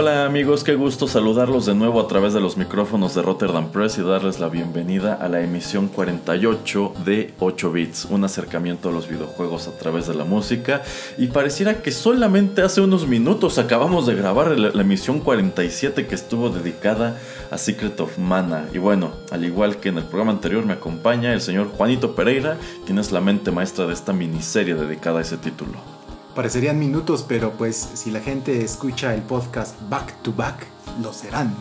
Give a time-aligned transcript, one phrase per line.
[0.00, 3.98] Hola amigos, qué gusto saludarlos de nuevo a través de los micrófonos de Rotterdam Press
[3.98, 9.08] y darles la bienvenida a la emisión 48 de 8 bits, un acercamiento a los
[9.08, 10.82] videojuegos a través de la música
[11.16, 16.48] y pareciera que solamente hace unos minutos acabamos de grabar la, emisión 47 que estuvo
[16.48, 17.18] dedicada
[17.50, 21.32] a Secret of Mana y bueno, al igual que en el programa anterior me acompaña
[21.32, 25.38] el señor Juanito Pereira, quien es la mente maestra de esta miniserie dedicada a ese
[25.38, 25.97] título.
[26.34, 30.66] Parecerían minutos, pero pues si la gente escucha el podcast back to back,
[31.02, 31.54] lo serán.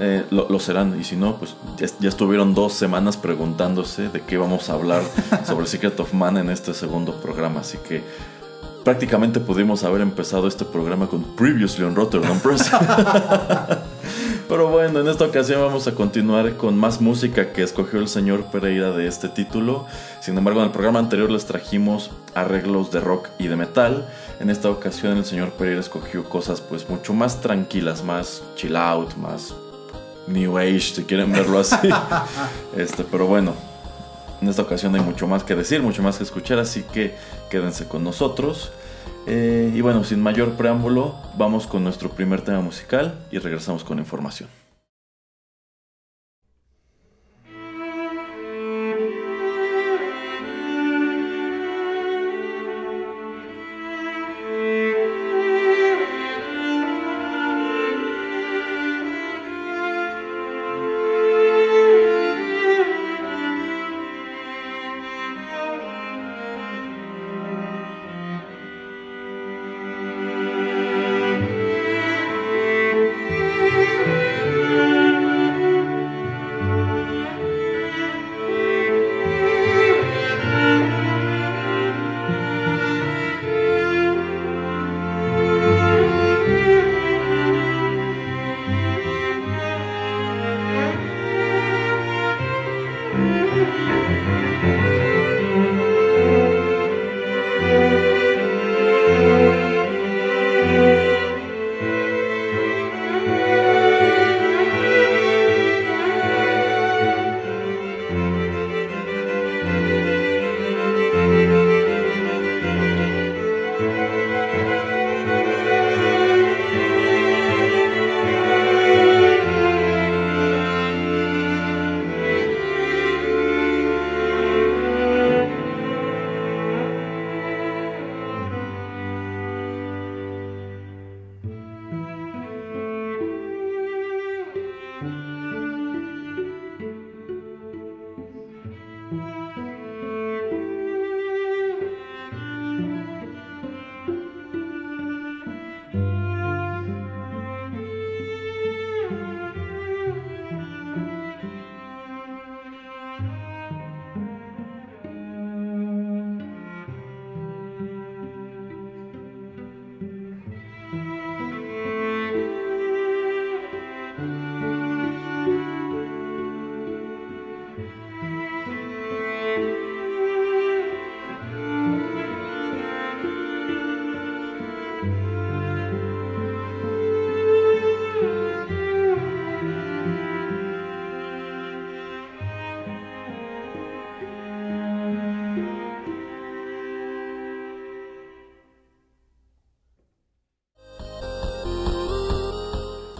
[0.00, 4.22] Eh, lo, lo, serán, y si no, pues ya, ya, estuvieron dos semanas preguntándose de
[4.22, 5.02] qué vamos a hablar
[5.46, 8.02] sobre Secret of Mana en este segundo programa, así que
[8.84, 12.70] prácticamente pudimos haber empezado este programa con Previously on Rotterdam Press.
[14.48, 18.44] Pero bueno, en esta ocasión vamos a continuar con más música que escogió el señor
[18.52, 19.86] Pereira de este título.
[20.20, 24.06] Sin embargo, en el programa anterior les trajimos arreglos de rock y de metal.
[24.40, 29.14] En esta ocasión el señor Pereira escogió cosas pues mucho más tranquilas, más chill out,
[29.16, 29.54] más
[30.26, 31.88] new age, si quieren verlo así.
[32.76, 33.54] este, pero bueno,
[34.44, 37.14] en esta ocasión hay mucho más que decir, mucho más que escuchar, así que
[37.50, 38.72] quédense con nosotros.
[39.26, 43.98] Eh, y bueno, sin mayor preámbulo, vamos con nuestro primer tema musical y regresamos con
[43.98, 44.63] información.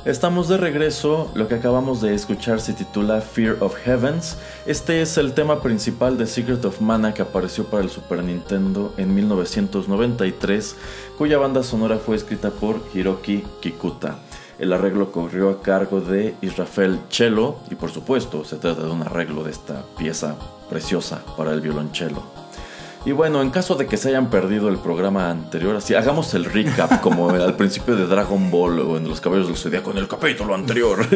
[0.04, 4.36] Estamos de regreso, lo que acabamos de escuchar se titula Fear of Heavens.
[4.66, 8.92] Este es el tema principal de Secret of Mana que apareció para el Super Nintendo
[8.98, 10.76] en 1993,
[11.16, 14.18] cuya banda sonora fue escrita por Hiroki Kikuta.
[14.58, 19.00] El arreglo corrió a cargo de Israfel Cello y por supuesto se trata de un
[19.00, 20.36] arreglo de esta pieza
[20.68, 22.43] preciosa para el violonchelo.
[23.06, 26.46] Y bueno, en caso de que se hayan perdido el programa anterior, así hagamos el
[26.46, 30.08] recap como al principio de Dragon Ball o en Los Caballeros del Zodiaco en el
[30.08, 31.06] capítulo anterior.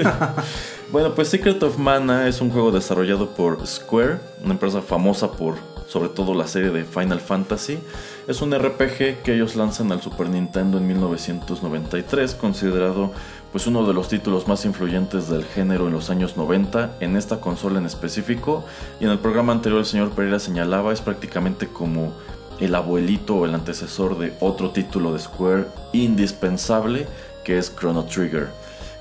[0.93, 5.55] bueno, pues Secret of Mana es un juego desarrollado por Square, una empresa famosa por
[5.89, 7.79] sobre todo la serie de Final Fantasy.
[8.29, 13.11] Es un RPG que ellos lanzan al Super Nintendo en 1993, considerado
[13.53, 17.41] pues uno de los títulos más influyentes del género en los años 90 en esta
[17.41, 18.67] consola en específico.
[19.01, 22.13] Y en el programa anterior el señor Pereira señalaba es prácticamente como
[22.61, 25.65] el abuelito o el antecesor de otro título de Square
[25.95, 27.07] indispensable
[27.45, 28.49] que es Chrono Trigger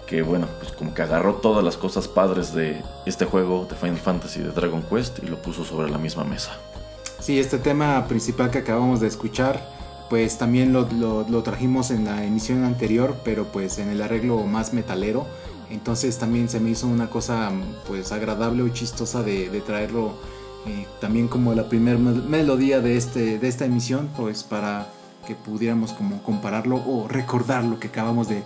[0.06, 3.98] que bueno pues como que agarró todas las cosas padres de este juego de Final
[3.98, 6.58] Fantasy de Dragon Quest y lo puso sobre la misma mesa
[7.20, 9.78] Sí, este tema principal que acabamos de escuchar
[10.10, 15.26] pues también lo, trajimos en la emisión anterior, pero pues en el arreglo más metalero.
[15.70, 17.52] Entonces también se me hizo una cosa
[17.88, 20.14] pues agradable o chistosa de, traerlo
[20.66, 24.88] eh, también como la primera melodía de, este, de esta emisión, pues para
[25.26, 28.44] que pudiéramos como compararlo o recordar lo que acabamos de,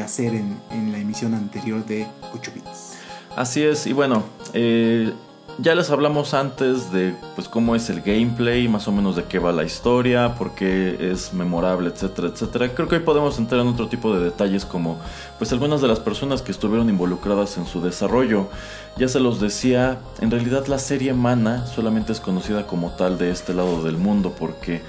[0.00, 2.92] hacer en, en, la emisión anterior de 8 bits.
[3.34, 4.22] Así es, y bueno,
[4.52, 5.12] eh,
[5.58, 9.38] ya les hablamos antes de pues cómo es el gameplay, más o menos de qué
[9.38, 12.74] va la historia, por qué es memorable, etcétera, etcétera.
[12.74, 14.98] Creo que hoy podemos entrar en otro tipo de detalles como
[15.38, 18.48] pues algunas de las personas que estuvieron involucradas en su desarrollo.
[18.96, 23.30] Ya se los decía, en realidad la serie Mana solamente es conocida como tal de
[23.30, 24.82] este lado del mundo porque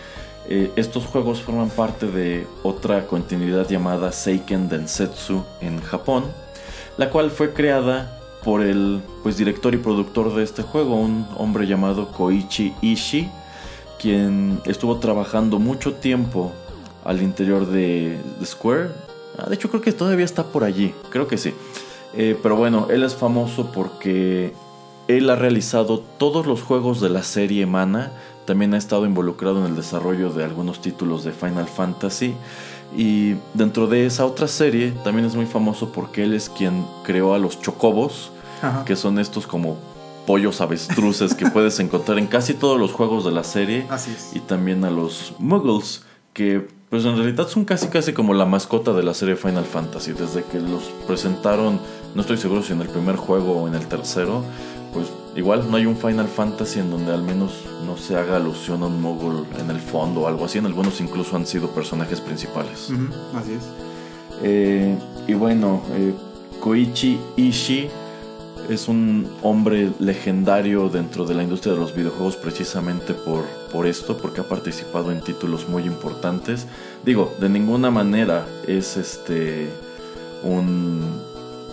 [0.48, 6.26] eh, estos juegos forman parte de otra continuidad llamada Seiken Densetsu en Japón,
[6.98, 11.66] la cual fue creada por el pues, director y productor de este juego, un hombre
[11.66, 13.28] llamado Koichi Ishii,
[14.00, 16.54] quien estuvo trabajando mucho tiempo
[17.04, 18.90] al interior de, Square.
[19.40, 21.56] Ah, de hecho, creo que todavía está por allí, creo que sí.
[22.14, 24.54] Eh, pero bueno, él es famoso porque
[25.08, 28.12] él ha realizado todos los juegos de la serie Mana.
[28.46, 32.36] También ha estado involucrado en el desarrollo de algunos títulos de Final Fantasy.
[32.96, 37.34] Y dentro de esa otra serie también es muy famoso porque él es quien creó
[37.34, 38.32] a los Chocobos,
[38.86, 39.78] que son estos como
[40.26, 43.86] pollos avestruces que puedes encontrar en casi todos los juegos de la serie.
[43.90, 44.36] Así es.
[44.36, 46.04] Y también a los Muggles,
[46.34, 50.14] que pues en realidad son casi casi como la mascota de la serie Final Fantasy.
[50.14, 51.80] Desde que los presentaron,
[52.14, 54.44] no estoy seguro si en el primer juego o en el tercero,
[54.94, 58.84] pues igual no hay un Final Fantasy en donde al menos no se haga alusión
[58.84, 60.58] a un Muggle en el fondo o algo así.
[60.58, 62.92] En algunos incluso han sido personajes principales.
[63.36, 63.64] Así es.
[64.42, 64.98] Eh,
[65.28, 66.14] y bueno, eh,
[66.60, 67.90] Koichi Ishii
[68.70, 74.18] es un hombre legendario dentro de la industria de los videojuegos precisamente por, por esto,
[74.18, 76.68] porque ha participado en títulos muy importantes.
[77.04, 79.70] Digo, de ninguna manera es este
[80.44, 81.22] un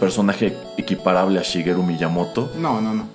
[0.00, 2.50] personaje equiparable a Shigeru Miyamoto.
[2.58, 3.06] No, no, no.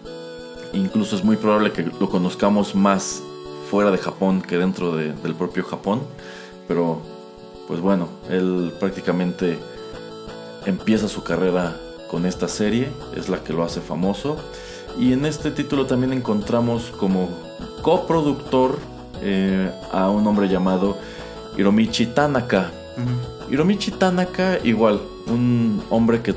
[0.73, 3.21] Incluso es muy probable que lo conozcamos más
[3.69, 6.01] fuera de Japón que dentro del propio Japón.
[6.67, 7.01] Pero,
[7.67, 9.57] pues bueno, él prácticamente
[10.65, 11.77] empieza su carrera
[12.09, 14.37] con esta serie, es la que lo hace famoso.
[14.99, 17.29] Y en este título también encontramos como
[17.81, 18.79] coproductor
[19.21, 20.97] eh, a un hombre llamado
[21.57, 22.71] Hiromichi Tanaka.
[23.49, 26.33] Hiromichi Tanaka, igual, un hombre que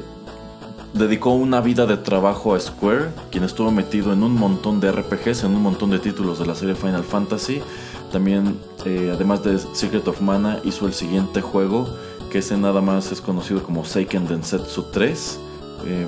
[0.92, 5.44] dedicó una vida de trabajo a Square, quien estuvo metido en un montón de RPGs,
[5.44, 7.62] en un montón de títulos de la serie Final Fantasy.
[8.12, 11.88] También, eh, además de Secret of Mana, hizo el siguiente juego,
[12.30, 15.40] que ese nada más es conocido como Seiken Densetsu 3
[15.86, 16.06] eh,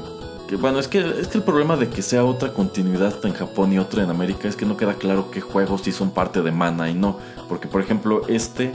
[0.56, 3.78] bueno, es que, es que el problema de que sea otra continuidad en Japón y
[3.78, 6.90] otra en América es que no queda claro qué juegos sí son parte de Mana
[6.90, 7.18] y no.
[7.48, 8.72] Porque, por ejemplo, este,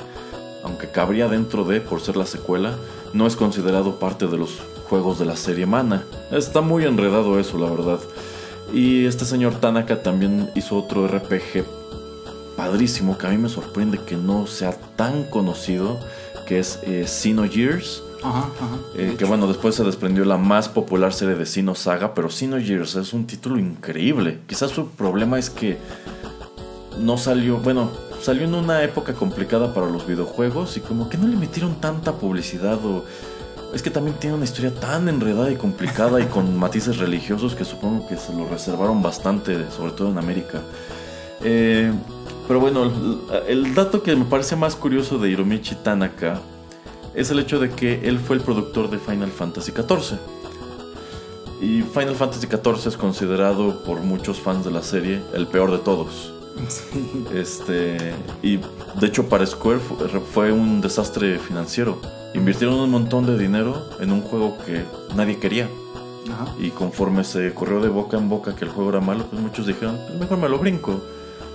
[0.63, 2.75] aunque cabría dentro de, por ser la secuela,
[3.13, 6.03] no es considerado parte de los juegos de la serie Mana.
[6.31, 7.99] Está muy enredado eso, la verdad.
[8.73, 11.63] Y este señor Tanaka también hizo otro RPG
[12.55, 15.99] padrísimo que a mí me sorprende que no sea tan conocido,
[16.47, 17.05] que es eh,
[17.51, 18.01] Years
[18.95, 22.57] eh, que bueno, después se desprendió la más popular serie de Sino Saga, pero Sino
[22.57, 24.39] Years es un título increíble.
[24.47, 25.77] Quizás su problema es que
[26.99, 27.89] no salió, bueno,
[28.21, 32.13] salió en una época complicada para los videojuegos y como que no le metieron tanta
[32.13, 33.05] publicidad o...
[33.73, 37.65] Es que también tiene una historia tan enredada y complicada y con matices religiosos que
[37.65, 40.61] supongo que se lo reservaron bastante, sobre todo en América.
[41.43, 41.91] Eh,
[42.47, 42.89] pero bueno,
[43.47, 46.39] el dato que me parece más curioso de Hiromichi Tanaka
[47.17, 50.19] es el hecho de que él fue el productor de Final Fantasy XIV.
[51.59, 55.79] Y Final Fantasy XIV es considerado por muchos fans de la serie el peor de
[55.79, 56.33] todos.
[57.33, 59.79] Este, y de hecho para Square
[60.31, 61.99] fue un desastre financiero.
[62.35, 64.83] Invirtieron un montón de dinero en un juego que
[65.15, 65.67] nadie quería.
[66.59, 69.65] Y conforme se corrió de boca en boca que el juego era malo, pues muchos
[69.65, 71.01] dijeron, pues mejor me lo brinco.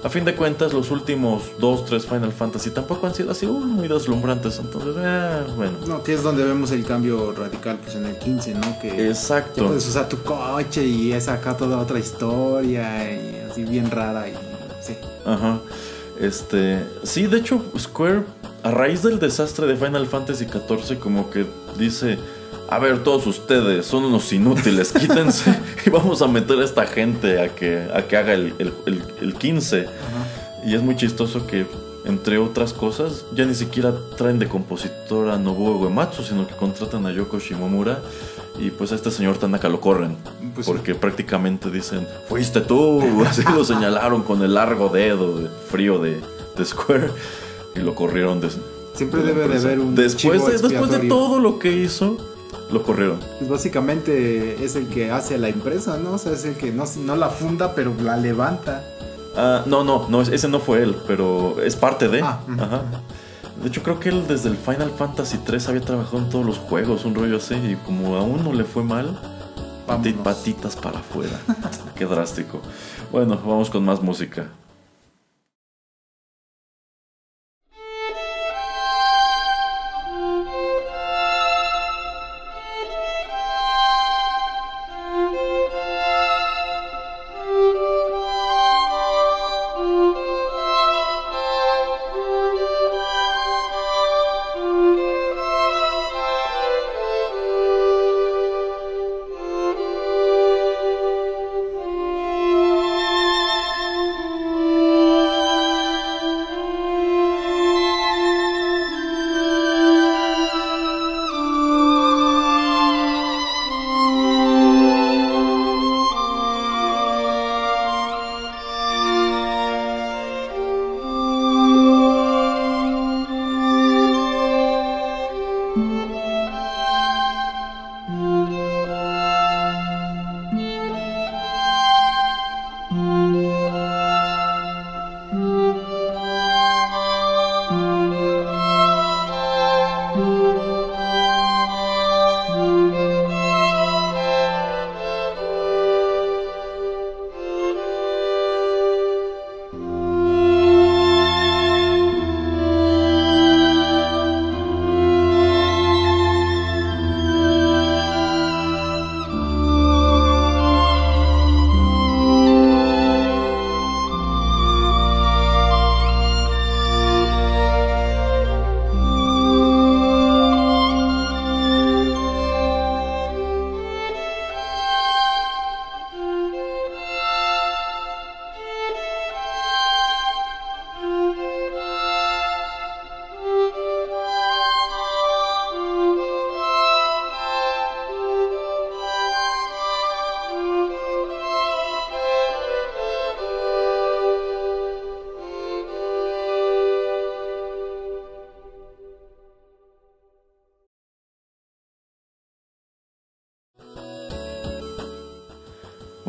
[0.05, 3.53] A fin de cuentas, los últimos dos, tres Final Fantasy tampoco han sido así uh,
[3.53, 4.59] muy deslumbrantes.
[4.59, 5.79] Entonces, eh, bueno.
[5.87, 8.81] No, que es donde vemos el cambio radical, pues en el 15, ¿no?
[8.81, 9.67] Que Exacto.
[9.67, 14.33] puedes usar tu coche y es acá toda otra historia y así bien rara y
[14.81, 14.97] sí.
[15.25, 15.61] Ajá.
[16.21, 18.25] Este, sí, de hecho, Square,
[18.65, 21.47] a raíz del desastre de Final Fantasy XIV, como que
[21.79, 22.19] dice,
[22.75, 25.55] a ver, todos ustedes son unos inútiles, quítense
[25.87, 29.03] y vamos a meter a esta gente a que, a que haga el, el, el-
[29.21, 29.87] el 15.
[30.67, 31.67] Y es muy chistoso que,
[32.05, 37.05] entre otras cosas, ya ni siquiera traen de compositor a Nobuo Uematsu, sino que contratan
[37.07, 38.01] a Yoko Shimomura.
[38.59, 40.17] Y pues a este señor Tanaka lo corren.
[40.55, 40.73] Pues sí.
[40.73, 43.03] porque prácticamente dicen, fuiste tú.
[43.27, 46.21] Así lo señalaron con el largo dedo de- frío de,
[46.57, 47.11] de Square.
[47.75, 48.51] Y lo corrieron de,
[48.95, 52.19] Siempre de debe de haber un después de, después de todo lo que hizo,
[52.73, 53.19] lo corrieron.
[53.39, 56.13] Pues básicamente es el que hace la empresa, ¿no?
[56.13, 58.83] O sea, es el que no, no la funda, pero la levanta.
[59.37, 62.21] Ah, no, no, no, ese no fue él, pero es parte de.
[62.23, 62.41] Ah.
[62.59, 62.83] Ajá.
[63.63, 66.59] De hecho, creo que él desde el Final Fantasy 3 había trabajado en todos los
[66.59, 69.19] juegos, un rollo así, y como a uno le fue mal,
[69.87, 70.15] Vámonos.
[70.25, 71.39] patitas para afuera.
[71.95, 72.61] Qué drástico.
[73.13, 74.49] Bueno, vamos con más música.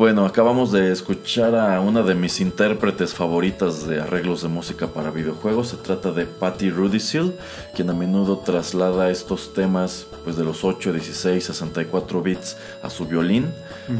[0.04, 5.10] Bueno, acabamos de escuchar a una de mis intérpretes favoritas de arreglos de música para
[5.10, 5.68] videojuegos.
[5.68, 7.32] Se trata de Patty Rudisil,
[7.74, 13.06] quien a menudo traslada estos temas pues, de los 8, 16, 64 bits a su
[13.06, 13.46] violín.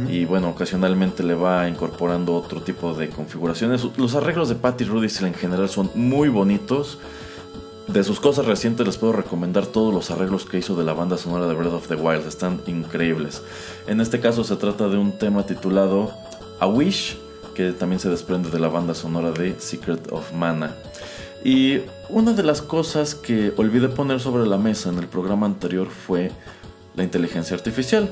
[0.06, 3.82] Y bueno, ocasionalmente le va incorporando otro tipo de configuraciones.
[3.96, 6.99] Los arreglos de Patty Rudisil en general son muy bonitos.
[7.88, 11.18] De sus cosas recientes les puedo recomendar todos los arreglos que hizo de la banda
[11.18, 12.26] sonora de Breath of the Wild.
[12.26, 13.42] Están increíbles.
[13.86, 16.10] En este caso se trata de un tema titulado
[16.60, 17.18] A Wish,
[17.54, 20.74] que también se desprende de la banda sonora de Secret of Mana.
[21.44, 25.88] Y una de las cosas que olvidé poner sobre la mesa en el programa anterior
[25.88, 26.32] fue
[26.96, 28.08] la inteligencia artificial.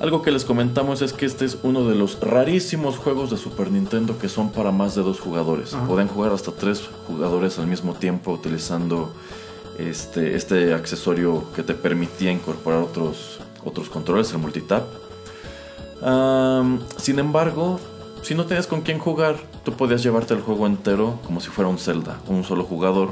[0.00, 3.70] Algo que les comentamos es que este es uno de los rarísimos juegos de Super
[3.70, 5.72] Nintendo que son para más de dos jugadores.
[5.72, 5.86] Ajá.
[5.86, 9.10] Pueden jugar hasta tres jugadores al mismo tiempo utilizando
[9.78, 14.84] este, este accesorio que te permitía incorporar otros, otros controles, el multitap.
[16.98, 17.80] Sin embargo,
[18.22, 21.70] si no tenías con quién jugar, tú podías llevarte el juego entero como si fuera
[21.70, 23.10] un Zelda, un solo jugador,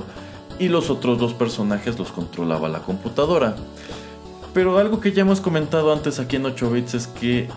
[0.59, 3.57] y los otros dos personajes los controlaba la computadora.
[4.55, 7.49] Pero algo que ya hemos comentado antes aquí en 8 bits es que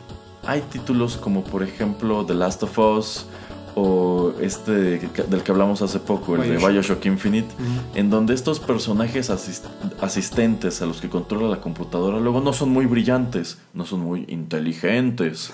[0.45, 3.25] hay títulos como por ejemplo The Last of Us
[3.75, 4.71] o este
[5.29, 7.05] del que hablamos hace poco, el de Bioshock.
[7.05, 7.53] Infinite,
[7.93, 9.61] en donde estos personajes asis-
[10.01, 14.25] asistentes a los que controla la computadora luego no son muy brillantes, no son muy
[14.29, 15.53] inteligentes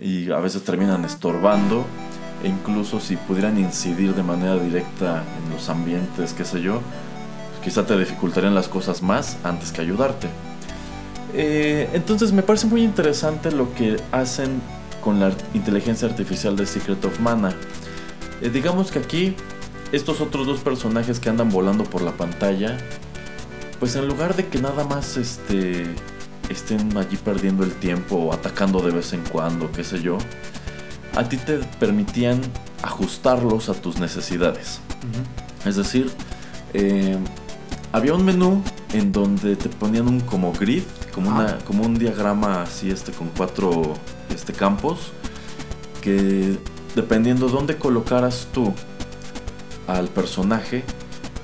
[0.00, 1.84] y a veces terminan estorbando
[2.44, 6.78] e incluso si pudieran incidir de manera directa en los ambientes, qué sé yo,
[7.64, 10.28] quizá te dificultarían las cosas más antes que ayudarte.
[11.34, 14.62] Eh, entonces me parece muy interesante lo que hacen
[15.02, 17.54] con la inteligencia artificial de Secret of Mana.
[18.40, 19.34] Eh, digamos que aquí
[19.92, 22.78] estos otros dos personajes que andan volando por la pantalla,
[23.80, 25.84] pues en lugar de que nada más este,
[26.48, 30.18] estén allí perdiendo el tiempo o atacando de vez en cuando, qué sé yo,
[31.16, 32.40] a ti te permitían
[32.82, 34.80] ajustarlos a tus necesidades.
[35.64, 36.10] Es decir,
[36.72, 37.16] eh,
[37.92, 38.62] había un menú
[38.92, 40.82] en donde te ponían un como grid,
[41.14, 43.94] como, una, como un diagrama así este, con cuatro
[44.30, 45.12] este, campos,
[46.02, 46.58] que
[46.94, 48.74] dependiendo dónde colocaras tú
[49.86, 50.84] al personaje,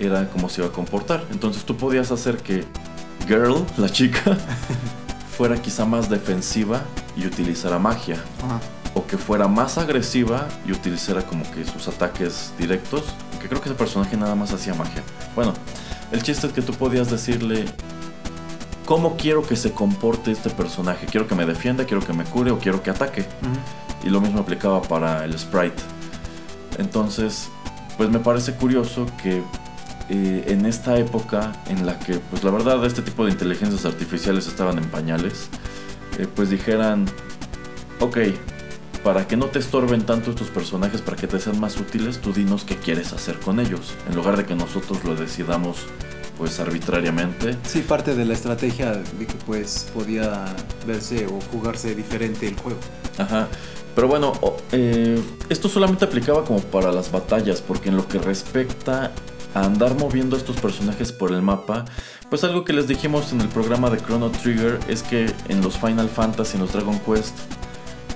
[0.01, 1.25] era como se iba a comportar.
[1.31, 2.65] Entonces tú podías hacer que
[3.27, 4.37] Girl, la chica,
[5.37, 6.83] fuera quizá más defensiva
[7.17, 8.17] y utilizara magia.
[8.95, 13.05] O que fuera más agresiva y utilizara como que sus ataques directos.
[13.41, 15.03] Que creo que ese personaje nada más hacía magia.
[15.37, 15.53] Bueno,
[16.11, 17.67] el chiste es que tú podías decirle
[18.91, 21.07] cómo quiero que se comporte este personaje.
[21.07, 23.25] Quiero que me defienda, quiero que me cure o quiero que ataque.
[24.03, 25.81] Y lo mismo aplicaba para el sprite.
[26.77, 27.51] Entonces,
[27.97, 29.45] pues me parece curioso que
[30.09, 34.49] eh, en esta época en la que, pues la verdad, este tipo de inteligencias artificiales
[34.49, 35.51] estaban en pañales,
[36.19, 37.07] eh, pues dijeran,
[38.01, 38.19] ok,
[39.05, 42.33] para que no te estorben tanto estos personajes, para que te sean más útiles, tú
[42.33, 45.87] dinos qué quieres hacer con ellos, en lugar de que nosotros lo decidamos
[46.41, 47.55] pues arbitrariamente.
[47.65, 50.47] Sí, parte de la estrategia de que pues podía
[50.87, 52.81] verse o jugarse diferente el juego.
[53.19, 53.47] Ajá.
[53.95, 54.33] Pero bueno,
[54.73, 59.13] eh, esto solamente aplicaba como para las batallas, porque en lo que respecta
[59.53, 61.85] a andar moviendo estos personajes por el mapa,
[62.31, 65.77] pues algo que les dijimos en el programa de Chrono Trigger es que en los
[65.77, 67.37] Final Fantasy, en los Dragon Quest,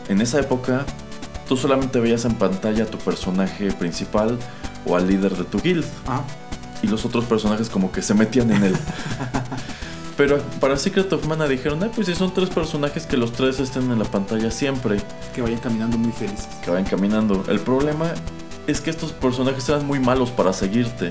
[0.09, 0.87] en esa época,
[1.47, 4.38] tú solamente veías en pantalla a tu personaje principal
[4.87, 5.85] o al líder de tu guild.
[6.07, 6.25] Ah.
[6.83, 8.76] Y los otros personajes como que se metían en él.
[10.16, 13.59] Pero para Secret of Mana dijeron, ah, pues si son tres personajes que los tres
[13.59, 14.99] estén en la pantalla siempre.
[15.35, 16.49] Que vayan caminando muy felices.
[16.64, 17.44] Que vayan caminando.
[17.48, 18.12] El problema
[18.66, 21.11] es que estos personajes eran muy malos para seguirte.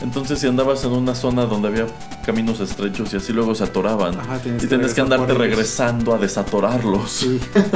[0.00, 1.86] Entonces si andabas en una zona donde había
[2.24, 4.18] caminos estrechos y así luego se atoraban
[4.60, 7.26] y tenías que, andarte regresando a desatorarlos.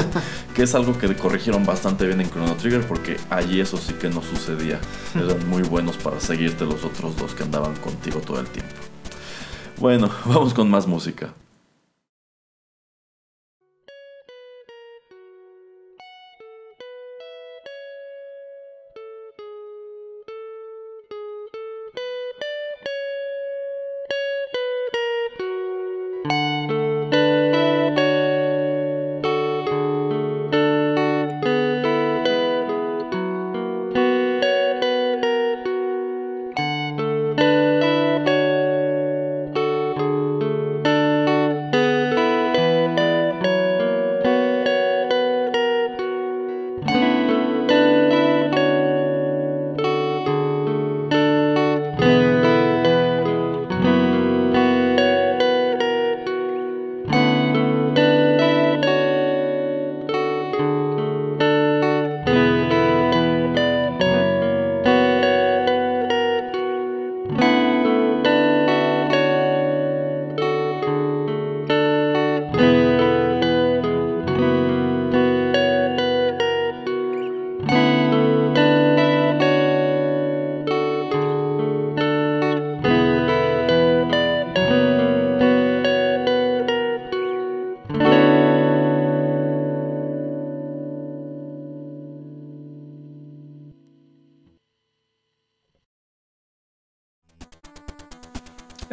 [0.54, 4.10] que es algo que corrigieron bastante bien en Chrono Trigger porque allí eso sí que
[4.10, 4.78] no sucedía.
[5.14, 8.74] Eran muy buenos para seguirte los otros dos que andaban contigo todo el tiempo.
[9.78, 11.32] Bueno, vamos con más música.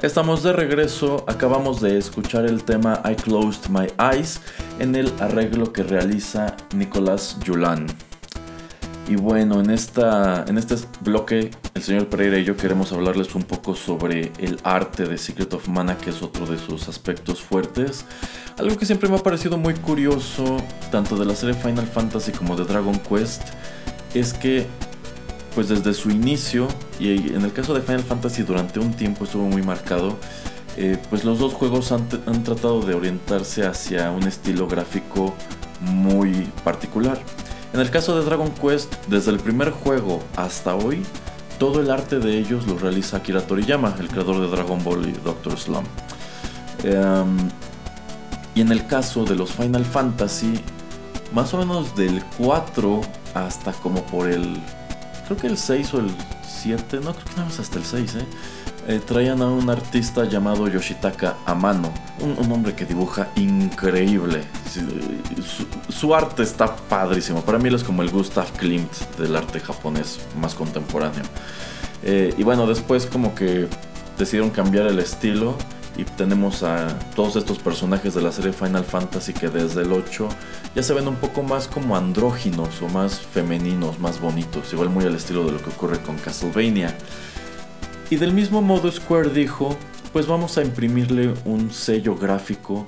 [0.08, 4.40] Estamos de regreso, acabamos de escuchar el tema I Closed My Eyes
[4.80, 7.88] en el arreglo que realiza Nicolás Yulan.
[9.10, 13.44] Y bueno, en, esta, en este bloque el señor Pereira y yo queremos hablarles un
[13.44, 18.06] poco sobre el arte de Secret of Mana, que es otro de sus aspectos fuertes.
[18.58, 20.56] Algo que siempre me ha parecido muy curioso,
[20.90, 23.44] tanto de la serie Final Fantasy como de Dragon Quest,
[24.14, 24.66] es que
[25.56, 26.68] pues desde su inicio,
[27.00, 30.18] y en el caso de Final Fantasy durante un tiempo estuvo muy marcado,
[30.78, 32.08] eh, pues los dos juegos han,
[32.44, 35.34] tratado de orientarse hacia un estilo gráfico
[35.82, 37.20] muy particular.
[37.74, 41.04] En el caso de Dragon Quest, desde el primer juego hasta hoy,
[41.58, 45.12] todo el arte de ellos lo realiza Akira Toriyama, el creador de Dragon Ball y
[45.14, 45.84] Doctor Slum.
[46.84, 47.38] Em,
[48.54, 50.62] y en el caso de los Final Fantasy,
[51.34, 53.02] más o menos del 4
[53.34, 54.62] hasta como por el,
[55.28, 56.10] creo que el 6 o el
[56.48, 58.26] 7, no creo que nada más hasta el 6, ¿eh?
[58.90, 64.46] Eh, traían a un artista llamado Yoshitaka Amano, un, hombre que dibuja increíble.
[65.90, 67.42] Su, arte está padrísimo.
[67.42, 71.24] Para mí él es como el Gustav Klimt del arte japonés más contemporáneo.
[72.02, 73.68] Eh, y bueno, después como que
[74.18, 75.58] decidieron cambiar el estilo
[75.98, 80.30] y tenemos a todos estos personajes de la serie Final Fantasy que desde el 8
[80.76, 85.06] ya se ven un poco más como andróginos o más femeninos, más bonitos, igual muy
[85.06, 86.96] al estilo de lo que ocurre con Castlevania.
[88.10, 89.76] Y del mismo modo Square dijo,
[90.14, 92.86] pues vamos a imprimirle un sello gráfico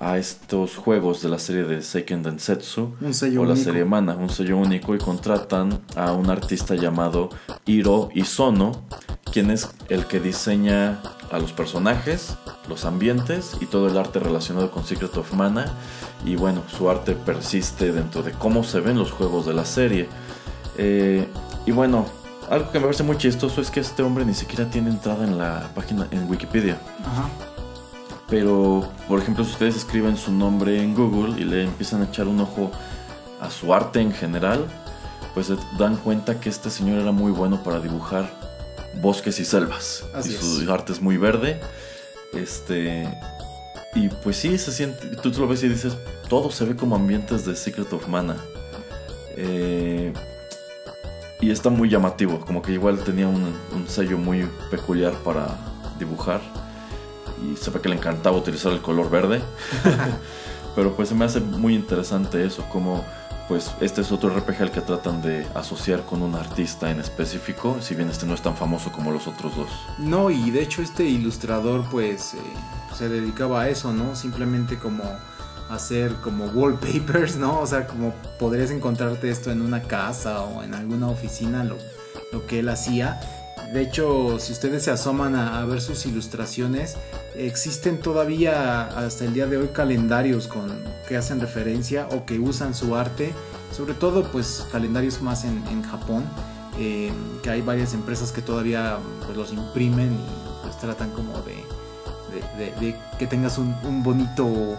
[0.00, 4.14] a estos juegos de la serie de Seiken Densetsu un sello o la serie Mana,
[4.14, 7.30] un sello único y contratan a un artista llamado
[7.66, 8.84] Hiro Isono,
[9.32, 12.36] quien es el que diseña a los personajes,
[12.68, 15.72] los ambientes y todo el arte relacionado con Secret of Mana
[16.24, 20.08] y bueno, su arte persiste dentro de cómo se ven los juegos de la serie.
[20.76, 21.26] Eh,
[21.66, 22.06] y bueno,
[22.50, 25.38] algo que me parece muy chistoso es que este hombre ni siquiera tiene entrada en
[25.38, 26.78] la página en Wikipedia.
[27.04, 27.28] Ajá.
[28.28, 32.28] Pero, por ejemplo, si ustedes escriben su nombre en Google y le empiezan a echar
[32.28, 32.70] un ojo
[33.40, 34.66] a su arte en general,
[35.32, 38.47] pues se dan cuenta que este señor era muy bueno para dibujar
[38.94, 40.04] bosques y selvas.
[40.24, 41.60] y su arte es muy verde.
[42.32, 43.08] Este.
[43.94, 45.16] Y pues sí, se siente.
[45.16, 45.96] Tú, tú lo ves y dices,
[46.28, 48.36] todo se ve como ambientes de Secret of Mana.
[49.36, 50.12] Eh,
[51.40, 53.54] y está muy llamativo, como que igual tenía un,
[53.86, 55.56] sello muy peculiar para
[55.98, 56.40] dibujar.
[57.42, 59.40] Y se ve que le encantaba utilizar el color verde.
[60.74, 63.04] Pero pues se me hace muy interesante eso, como
[63.48, 67.78] pues este es otro RPG al que tratan de asociar con un artista en específico,
[67.80, 69.70] si bien este no es tan famoso como los otros dos.
[69.98, 72.38] No, y de hecho este ilustrador pues eh,
[72.96, 74.14] se dedicaba a eso, ¿no?
[74.14, 75.02] Simplemente como
[75.70, 77.60] hacer como wallpapers, ¿no?
[77.60, 81.78] O sea, como podrías encontrarte esto en una casa o en alguna oficina, lo,
[82.46, 83.20] que él hacía.
[83.72, 86.96] De hecho, si ustedes se asoman a, ver sus ilustraciones,
[87.34, 92.74] existen todavía hasta el día de hoy calendarios con, que hacen referencia o que usan
[92.74, 93.32] su arte,
[93.76, 96.24] sobre todo pues calendarios más en, Japón,
[96.78, 101.78] eh, que hay varias empresas que todavía pues, los imprimen y pues tratan como de
[102.58, 104.76] de, que tengas un, bonito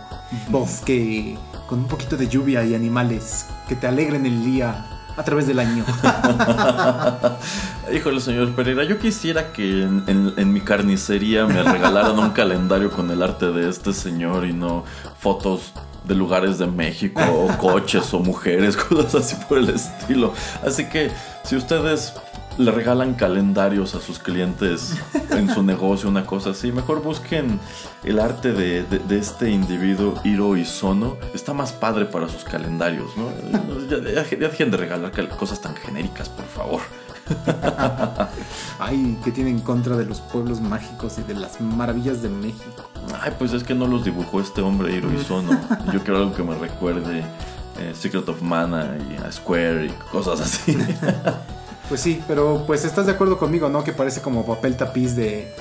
[0.50, 1.38] bosque
[1.68, 5.60] con un poquito de lluvia y animales que te alegren el día a través del
[5.60, 5.84] año.
[7.94, 13.22] Híjole, señor Pereira, yo quisiera que en, mi carnicería me regalaran un calendario con el
[13.22, 14.86] arte de este señor y no
[15.20, 15.74] fotos
[16.06, 20.34] de lugares de México o coches o mujeres, cosas así por el estilo.
[20.66, 21.12] Así que
[21.44, 22.14] si ustedes
[22.60, 24.94] le regalan calendarios a sus clientes
[25.32, 26.74] en su negocio, una cosa así.
[26.74, 27.58] Mejor busquen
[28.04, 31.18] el arte de, este individuo, Hiro Isono.
[31.34, 33.30] Está más padre para sus calendarios, ¿no?
[33.90, 36.82] Ya, dejen de regalar cosas tan genéricas, por favor.
[38.80, 42.90] Ay, ¿qué tiene en contra de los pueblos mágicos y de las maravillas de México?
[43.22, 45.52] Ay, pues es que no los dibujó este hombre, Hiro Isono.
[45.94, 47.24] Yo quiero algo que me recuerde
[47.80, 50.78] eh, Secret of Mana y a Square y cosas así.
[51.90, 53.84] Pues sí, pero pues estás de acuerdo conmigo, ¿no?
[53.84, 55.52] Que parece como papel tapiz de,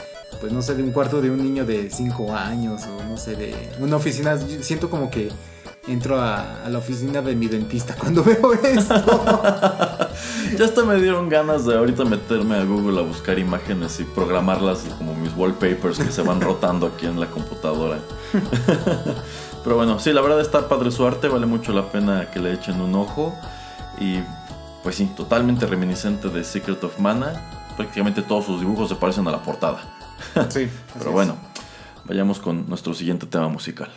[0.41, 3.35] pues no sé, de un cuarto de un niño de 5 años o no sé,
[3.35, 4.37] de una oficina.
[4.61, 5.31] siento como que
[5.87, 8.95] entro a, la oficina de mi dentista cuando veo esto.
[10.59, 14.81] ya hasta me dieron ganas de ahorita meterme a Google a buscar imágenes y programarlas
[14.99, 18.01] como mis wallpapers que se van rotando aquí en la computadora.
[19.65, 22.53] Pero bueno, sí, la verdad está padre su arte, vale mucho la pena que le
[22.53, 23.35] echen un ojo.
[23.99, 24.19] Y
[24.83, 27.41] pues sí, totalmente reminiscente de Secret of Mana.
[27.77, 29.81] Prácticamente todos sus dibujos se parecen a la portada.
[30.49, 30.69] Sí.
[30.99, 31.37] Pero bueno,
[32.05, 33.91] vayamos con nuestro siguiente tema musical.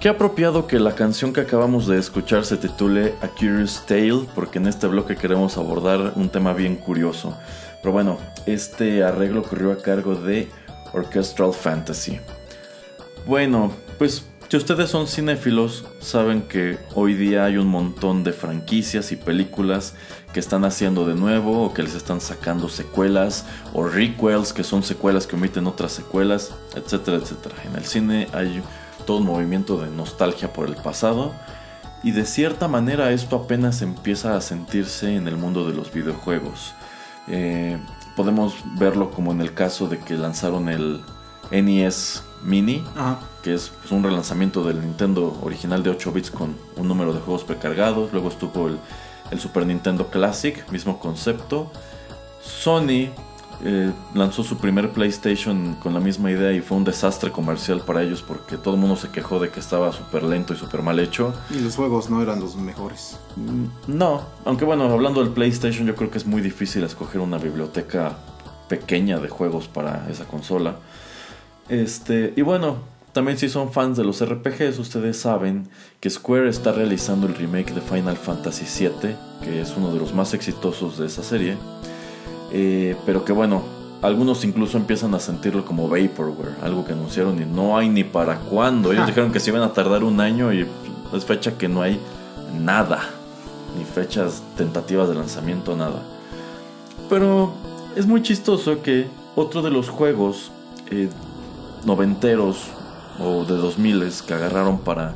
[0.00, 4.58] Qué apropiado que la canción que acabamos de escuchar se titule A Curious Tale, porque
[4.58, 7.36] en este bloque queremos abordar un tema bien curioso.
[7.82, 10.48] Pero bueno, este arreglo ocurrió a cargo de
[10.92, 12.20] Orchestral Fantasy.
[13.26, 19.10] Bueno, pues si ustedes son cinéfilos, saben que hoy día hay un montón de franquicias
[19.10, 19.94] y películas
[20.32, 24.84] que están haciendo de nuevo o que les están sacando secuelas o requels que son
[24.84, 27.56] secuelas que omiten otras secuelas, etcétera, etcétera.
[27.64, 28.62] En el cine hay
[29.08, 31.32] todo un movimiento de nostalgia por el pasado
[32.02, 36.74] y de cierta manera esto apenas empieza a sentirse en el mundo de los videojuegos.
[37.26, 37.78] Eh,
[38.16, 41.00] podemos verlo como en el caso de que lanzaron el
[41.50, 42.84] NES Mini,
[43.42, 47.20] que es pues, un relanzamiento del Nintendo original de 8 bits con un número de
[47.20, 48.12] juegos precargados.
[48.12, 48.78] Luego estuvo el,
[49.30, 51.72] el Super Nintendo Classic, mismo concepto.
[52.42, 53.08] Sony
[53.64, 58.02] eh, lanzó su primer PlayStation con la misma idea y fue un desastre comercial para
[58.02, 61.00] ellos porque todo el mundo se quejó de que estaba súper lento y súper mal
[61.00, 61.34] hecho.
[61.50, 63.18] Y los juegos no eran los mejores.
[63.36, 67.38] Mm, no, aunque bueno, hablando del PlayStation yo creo que es muy difícil escoger una
[67.38, 68.16] biblioteca
[68.68, 70.76] pequeña de juegos para esa consola.
[71.68, 72.76] Este, y bueno,
[73.12, 75.68] también si son fans de los RPGs, ustedes saben
[75.98, 80.14] que Square está realizando el remake de Final Fantasy VII, que es uno de los
[80.14, 81.56] más exitosos de esa serie.
[82.50, 83.62] Eh, pero que bueno,
[84.02, 88.38] algunos incluso empiezan a sentirlo como vaporware, algo que anunciaron y no hay ni para
[88.38, 88.92] cuándo.
[88.92, 89.06] Ellos ah.
[89.06, 90.66] dijeron que se iban a tardar un año y
[91.12, 92.00] es fecha que no hay
[92.58, 93.00] nada,
[93.76, 96.02] ni fechas tentativas de lanzamiento, nada.
[97.08, 97.54] Pero
[97.96, 100.50] es muy chistoso que otro de los juegos
[100.90, 101.08] eh,
[101.84, 102.68] noventeros
[103.18, 105.14] o de 2000 que agarraron para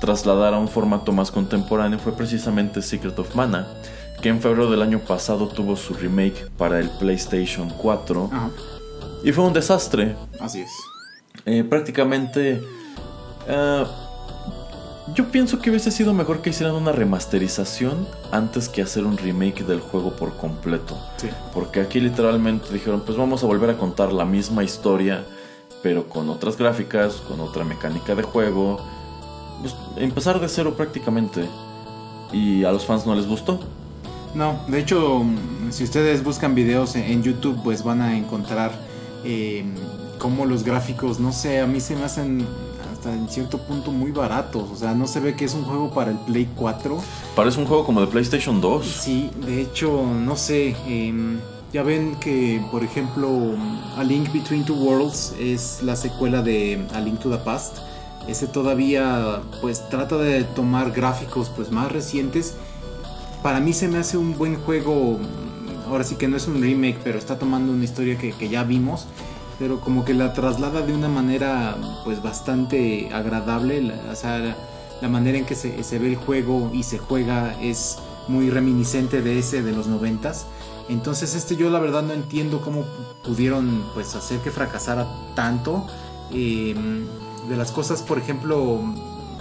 [0.00, 3.66] trasladar a un formato más contemporáneo fue precisamente Secret of Mana
[4.22, 8.30] que en febrero del año pasado tuvo su remake para el PlayStation 4.
[9.24, 10.16] Y fue un desastre.
[10.40, 10.70] Así es.
[11.44, 12.62] Eh, prácticamente...
[13.48, 13.84] Eh,
[15.14, 19.64] yo pienso que hubiese sido mejor que hicieran una remasterización antes que hacer un remake
[19.64, 20.96] del juego por completo.
[21.16, 21.28] Sí.
[21.52, 25.24] Porque aquí literalmente dijeron, pues vamos a volver a contar la misma historia,
[25.82, 28.80] pero con otras gráficas, con otra mecánica de juego.
[29.60, 31.48] Pues, empezar de cero prácticamente.
[32.32, 33.58] Y a los fans no les gustó.
[34.34, 35.24] No, de hecho,
[35.70, 38.72] si ustedes buscan videos en YouTube, pues van a encontrar
[39.24, 39.64] eh,
[40.18, 42.46] cómo los gráficos, no sé, a mí se me hacen
[42.92, 44.70] hasta en cierto punto muy baratos.
[44.70, 46.98] O sea, no se ve que es un juego para el Play 4.
[47.36, 48.86] Parece un juego como de PlayStation 2.
[48.86, 50.76] Sí, de hecho, no sé.
[50.86, 51.38] Em,
[51.72, 53.28] ya ven que, por ejemplo,
[53.96, 57.78] A Link Between Two Worlds es la secuela de A Link to the Past.
[58.28, 62.54] Ese todavía, pues, trata de tomar gráficos, pues, más recientes
[63.42, 65.18] para mí se me hace un buen juego.
[65.88, 69.06] Ahora sí que no es un remake, pero está tomando una historia que, ya vimos.
[69.58, 73.82] Pero como que la traslada de una manera pues bastante agradable.
[73.82, 74.56] La, o sea,
[75.00, 79.38] la, manera en que se, ve el juego y se juega es muy reminiscente de
[79.38, 80.46] ese de los noventas.
[80.88, 82.84] Entonces este yo la verdad no entiendo cómo
[83.24, 85.86] pudieron pues hacer que fracasara tanto.
[86.32, 86.74] Eh,
[87.48, 88.80] de las cosas, por ejemplo,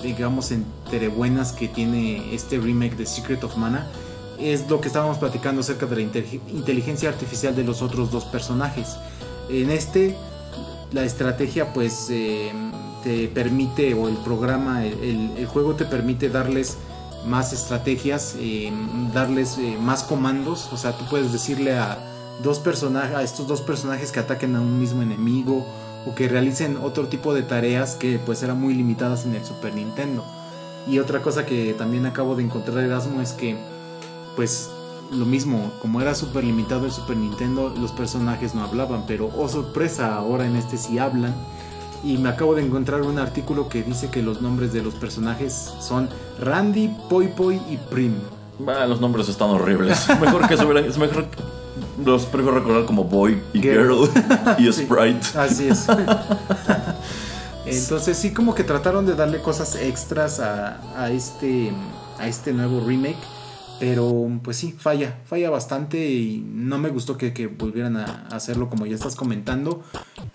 [0.02, 3.88] digamos, entre buenas que tiene este remake de Secret of Mana
[4.40, 8.96] es lo que estábamos platicando acerca de la inteligencia artificial de los otros dos personajes.
[9.50, 10.16] En este,
[10.92, 12.52] la estrategia pues eh,
[13.04, 16.78] te permite, o el programa, el, juego te permite darles
[17.26, 18.72] más estrategias, eh,
[19.14, 22.00] darles eh, más comandos, o sea, tú puedes decirle a
[22.42, 25.66] dos personajes, a estos dos personajes que ataquen a un mismo enemigo,
[26.06, 29.74] o que realicen otro tipo de tareas que pues eran muy limitadas en el Super
[29.76, 30.26] Nintendo.
[30.88, 33.56] Y otra cosa que también acabo de encontrar Erasmo es que
[34.36, 34.70] pues
[35.12, 39.48] lo mismo, como era súper limitado el Super Nintendo, los personajes no hablaban, pero oh
[39.50, 41.36] sorpresa, ahora en este sí hablan.
[42.04, 45.72] Y me acabo de encontrar un artículo que dice que los nombres de los personajes
[45.80, 46.10] son
[46.40, 48.16] Randy, Poi Poi y Prim.
[48.88, 50.08] los nombres están horribles.
[50.20, 51.28] Mejor que mejor
[52.04, 54.10] los prefiero recordar como Boy y Girl,
[54.58, 55.20] y Sprite.
[55.38, 55.88] así es.
[57.66, 61.72] Entonces sí como que trataron de darle cosas extras a, este,
[62.20, 63.20] a este nuevo remake.
[63.80, 68.86] Pero pues sí, falla, falla bastante y no me gustó que, volvieran a hacerlo como
[68.86, 69.84] ya estás comentando.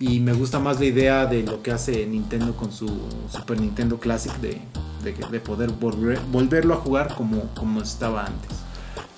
[0.01, 2.89] Y me gusta más la idea de lo que hace Nintendo con su
[3.31, 4.61] Super Nintendo Classic de,
[5.05, 8.66] de, poder volver, volverlo a jugar como, como estaba antes.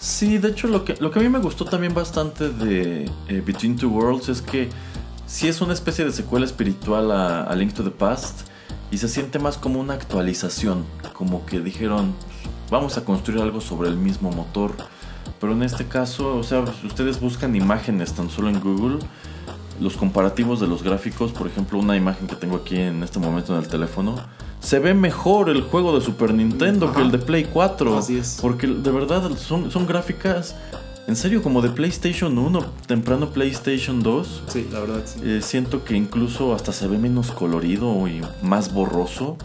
[0.01, 3.43] Sí, de hecho lo que, lo que a mí me gustó también bastante de eh,
[3.45, 4.69] Between Two Worlds es que
[5.27, 8.49] sí es una especie de secuela espiritual a, Link to the Past
[8.93, 10.85] y se siente más como una actualización,
[11.15, 12.15] como que dijeron
[12.71, 14.73] vamos a construir algo sobre el mismo motor.
[15.41, 18.99] Pero en este caso, o sea, si ustedes buscan imágenes tan solo en Google,
[19.81, 23.57] los comparativos de los gráficos, por ejemplo, una imagen que tengo aquí en este momento
[23.57, 24.17] en el teléfono,
[24.61, 27.97] se ve mejor el juego de Super Nintendo que el de Play 4.
[27.97, 28.39] Así es.
[28.41, 30.55] Porque de verdad son, son gráficas,
[31.09, 34.43] en serio, como de PlayStation 1, temprano PlayStation 2.
[34.49, 35.21] Sí, la verdad, sí.
[35.23, 39.39] Eh, siento que incluso hasta se ve menos colorido y más borroso.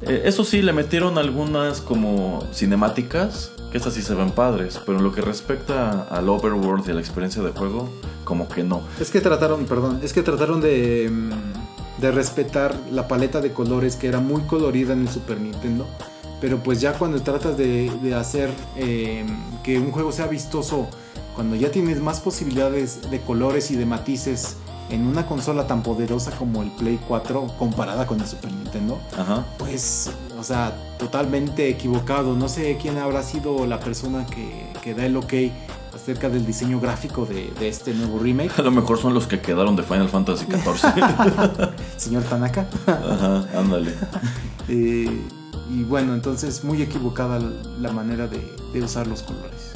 [0.00, 4.96] Eh, eso sí, le metieron algunas como cinemáticas, que esas sí se ven padres, pero
[4.96, 7.90] en lo que respecta al overworld y a la experiencia de juego,
[8.24, 8.80] como que no.
[8.98, 11.63] Es que trataron, perdón, es que trataron de, mm,
[12.04, 15.86] de respetar la paleta de colores que era muy colorida en el Super Nintendo.
[16.38, 19.24] Pero pues ya cuando tratas de, de hacer eh,
[19.62, 20.86] que un juego sea vistoso,
[21.34, 24.56] cuando ya tienes más posibilidades de colores y de matices
[24.90, 29.46] en una consola tan poderosa como el Play 4 comparada con el Super Nintendo, Ajá.
[29.56, 32.34] pues, o sea, totalmente equivocado.
[32.36, 35.32] No sé quién habrá sido la persona que, que da el ok
[35.94, 38.58] acerca del diseño gráfico de, de este nuevo remake.
[38.58, 41.70] A lo mejor son los que quedaron de Final Fantasy XIV.
[41.96, 42.66] Señor Tanaka.
[42.86, 43.94] Ajá, ándale.
[44.66, 45.20] Eh,
[45.70, 47.38] y bueno, entonces muy equivocada
[47.78, 48.40] la manera de,
[48.72, 49.72] de usar los colores.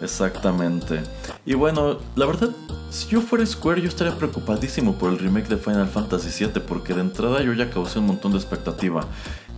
[0.00, 1.02] Exactamente.
[1.44, 2.50] Y bueno, la verdad,
[2.90, 6.94] si yo fuera Square, yo estaría preocupadísimo por el remake de Final Fantasy VII, porque
[6.94, 9.04] de entrada yo ya causé un montón de expectativa.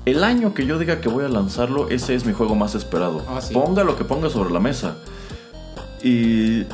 [0.04, 3.24] El año que yo diga que voy a lanzarlo, ese es mi juego más esperado.
[3.28, 3.54] Ah, sí.
[3.54, 4.96] Ponga lo que ponga sobre la mesa.
[6.02, 6.64] Y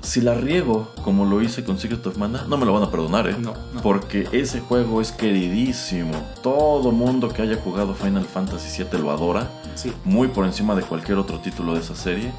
[0.00, 2.90] si la riego, como lo hice con Secret of Mana, no me lo van a
[2.90, 3.36] perdonar, ¿eh?
[3.38, 3.82] No, no.
[3.82, 6.12] Porque ese juego es queridísimo.
[6.42, 9.92] Todo mundo que haya jugado Final Fantasy VII lo adora Sí.
[10.04, 12.30] muy por encima de cualquier otro título de esa serie.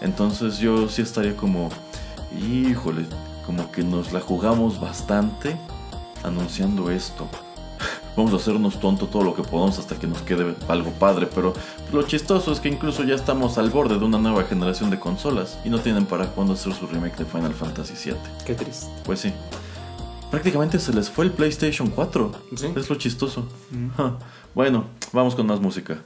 [0.00, 1.68] Entonces yo sí estaría como,
[2.38, 3.06] híjole,
[3.46, 5.56] como que nos la jugamos bastante
[6.22, 7.28] anunciando esto.
[8.16, 11.54] Vamos a hacernos tonto todo lo que podamos hasta que nos quede algo padre, pero
[11.92, 15.58] lo chistoso es que incluso ya estamos al borde de una nueva generación de consolas
[15.64, 18.16] y no tienen para cuándo hacer su remake de Final Fantasy VII.
[18.44, 18.86] Qué triste.
[19.04, 19.32] Pues sí.
[20.30, 22.32] Prácticamente se les fue el PlayStation 4.
[22.56, 22.72] Sí.
[22.76, 23.46] Es lo chistoso.
[23.70, 23.88] Mm.
[24.54, 25.98] Bueno, vamos con más música.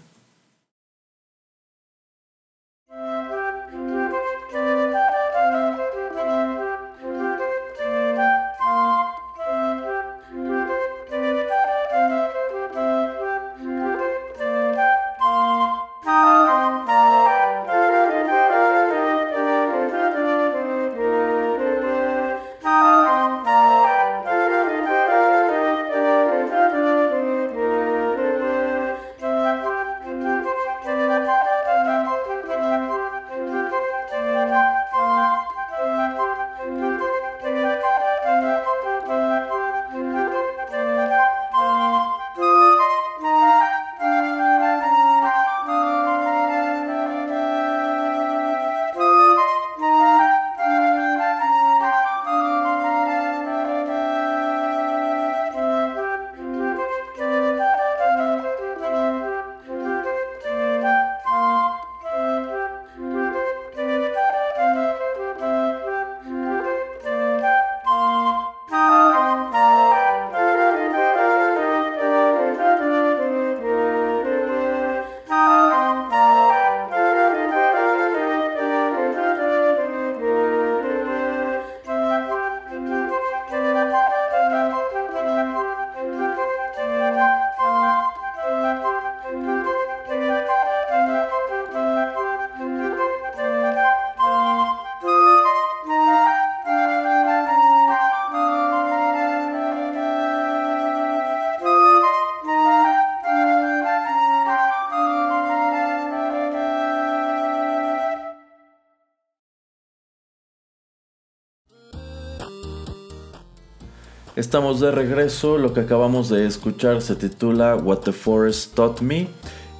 [114.37, 119.28] Estamos de regreso, lo que acabamos de escuchar se titula What the Forest Taught Me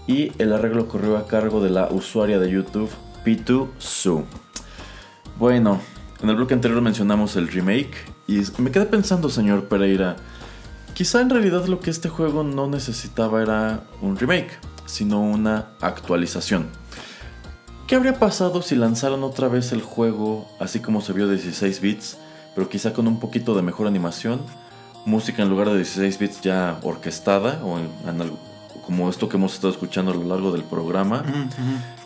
[0.07, 2.89] y el arreglo corrió a cargo de la usuaria de YouTube
[3.23, 4.25] Pitu Su.
[5.39, 5.83] Bueno,
[6.23, 7.97] en el bloque anterior mencionamos el remake
[8.27, 10.17] y me quedé pensando, señor Pereira,
[10.95, 16.69] quizá en realidad lo que este juego no necesitaba era un remake, sino una actualización.
[17.87, 21.81] ¿Qué habría pasado si lanzaran otra vez el juego así como se vio de 16
[21.83, 22.17] bits,
[22.57, 24.41] pero quizá con un poquito de mejor animación?
[25.05, 28.39] Música en lugar de 16 bits ya orquestada, o en- en algo-
[28.85, 31.23] como esto que hemos estado escuchando a lo largo del programa,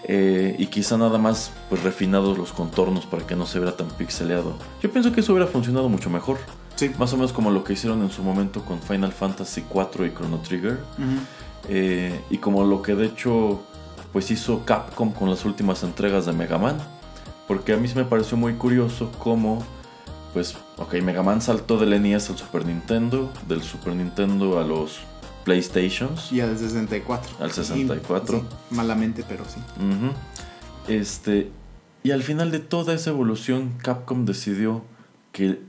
[0.04, 3.88] eh, y quizá nada más pues refinados los contornos para que no se vea tan
[3.88, 4.54] pixeleado.
[4.82, 6.38] Yo pienso que eso hubiera funcionado mucho mejor,
[6.76, 6.90] Sí.
[6.98, 10.10] más o menos como lo que hicieron en su momento con Final Fantasy 4 y
[10.12, 10.80] Chrono Trigger.
[11.68, 13.60] Eh, y como lo que de hecho
[14.12, 16.78] pues hizo Capcom con las últimas entregas de Mega Man.
[17.46, 19.62] Porque a mí me pareció muy curioso cómo,
[20.32, 25.00] pues, ok, Mega Man saltó del NES al Super Nintendo, del Super Nintendo a los
[25.44, 26.30] PlayStations.
[26.32, 27.36] Y al 64.
[27.40, 28.38] Al 64.
[28.38, 29.60] Sí, malamente, pero sí.
[29.76, 30.12] Ujú.
[30.88, 31.50] Este,
[32.02, 34.84] y al final de toda esa evolución, Capcom decidió
[35.32, 35.60] que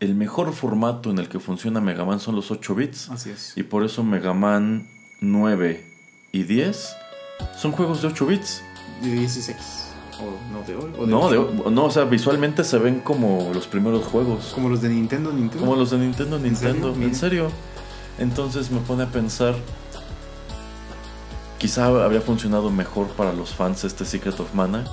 [0.00, 3.10] el mejor formato en el que funciona Mega Man son los 8 bits.
[3.10, 3.52] Así es.
[3.56, 4.86] Y por eso Mega Man
[5.20, 5.84] 9
[6.32, 6.88] y 10
[7.56, 8.62] son juegos de 8 bits.
[9.02, 9.87] De 16.
[10.20, 10.92] O no de hoy.
[10.98, 11.52] O de No, ocho.
[11.64, 14.52] de- no, o sea, visualmente se ven como los primeros juegos.
[14.54, 15.64] Como los de Nintendo, Nintendo.
[15.64, 16.92] Como los de Nintendo, Nintendo.
[16.92, 17.06] serio?
[17.08, 17.50] En serio.
[18.18, 19.54] Entonces me pone a pensar.
[21.58, 24.84] Quizá habría funcionado mejor para los fans este Secret of Mana.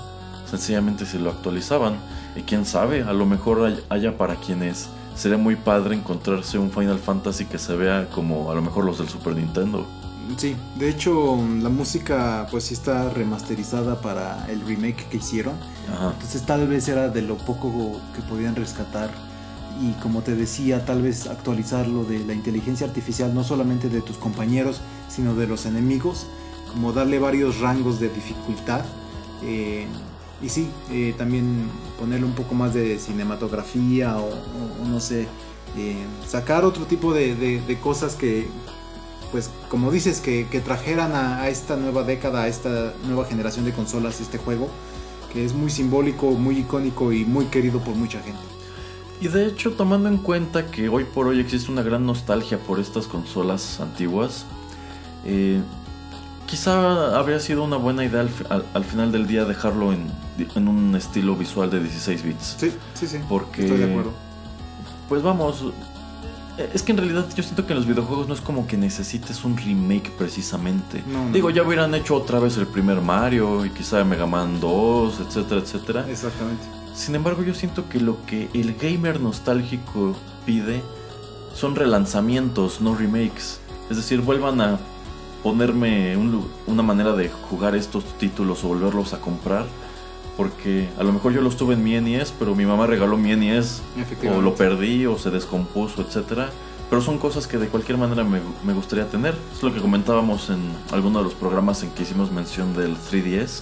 [0.49, 1.97] Sencillamente si lo actualizaban.
[2.35, 4.87] Y quién sabe, a lo mejor hay- haya para quienes.
[5.15, 8.97] Sería muy padre encontrarse un Final Fantasy que se vea como a lo mejor los
[8.97, 9.85] del Super Nintendo.
[10.37, 15.55] Sí, de hecho la música pues sí está remasterizada para el remake que hicieron.
[15.93, 16.11] Ajá.
[16.13, 19.09] Entonces tal vez era de lo poco que podían rescatar.
[19.81, 24.01] Y como te decía, tal vez actualizar lo de la inteligencia artificial, no solamente de
[24.01, 26.27] tus compañeros, sino de los enemigos.
[26.71, 28.83] Como darle varios rangos de dificultad.
[29.43, 29.85] eh,
[30.41, 31.69] y sí, eh, también
[31.99, 35.27] ponerle un poco más de cinematografía o, o- o no sé,
[35.77, 35.95] eh,
[36.27, 38.47] sacar otro tipo de, de- de cosas que,
[39.35, 43.65] pues como dices, que, que trajeran a, a esta nueva década, a esta nueva generación
[43.65, 44.69] de consolas este juego,
[45.33, 48.39] que es muy simbólico, muy icónico y muy querido por mucha gente.
[49.19, 52.79] Y de hecho, tomando en cuenta que hoy por hoy existe una gran nostalgia por
[52.79, 54.45] estas consolas antiguas,
[55.25, 55.59] eh,
[56.47, 60.07] quizá habría sido una buena idea al, fi- al- al final del día dejarlo en,
[60.55, 62.55] en un estilo visual de 16 bits.
[62.57, 63.17] Sí, sí, sí.
[63.27, 64.13] Porque- Estoy de acuerdo.
[65.09, 65.73] Pues vamos,
[66.57, 69.43] es que en realidad yo siento que en los videojuegos no es como que necesites
[69.43, 71.03] un remake precisamente.
[71.07, 71.31] No, no.
[71.31, 75.61] Digo, ya hubieran hecho otra vez el primer Mario y quizá Mega Man 2, etcétera,
[75.61, 76.05] etcétera.
[76.09, 76.63] Exactamente.
[76.93, 80.81] Sin embargo, yo siento que lo que el gamer nostálgico pide
[81.53, 83.59] son relanzamientos, no remakes.
[83.89, 84.79] Es decir, vuelvan a
[85.43, 89.65] ponerme un una manera de jugar estos títulos o volverlos a comprar.
[90.37, 93.35] Porque a lo mejor yo los tuve en mi NES, pero mi mamá regaló mi
[93.35, 93.81] NES
[94.29, 96.49] o lo perdí o se descompuso, etcétera.
[96.89, 99.35] Pero son cosas que de cualquier manera me, me gustaría tener.
[99.53, 100.61] Es lo que comentábamos en
[100.91, 103.61] alguno de los programas en que hicimos mención del 3DS.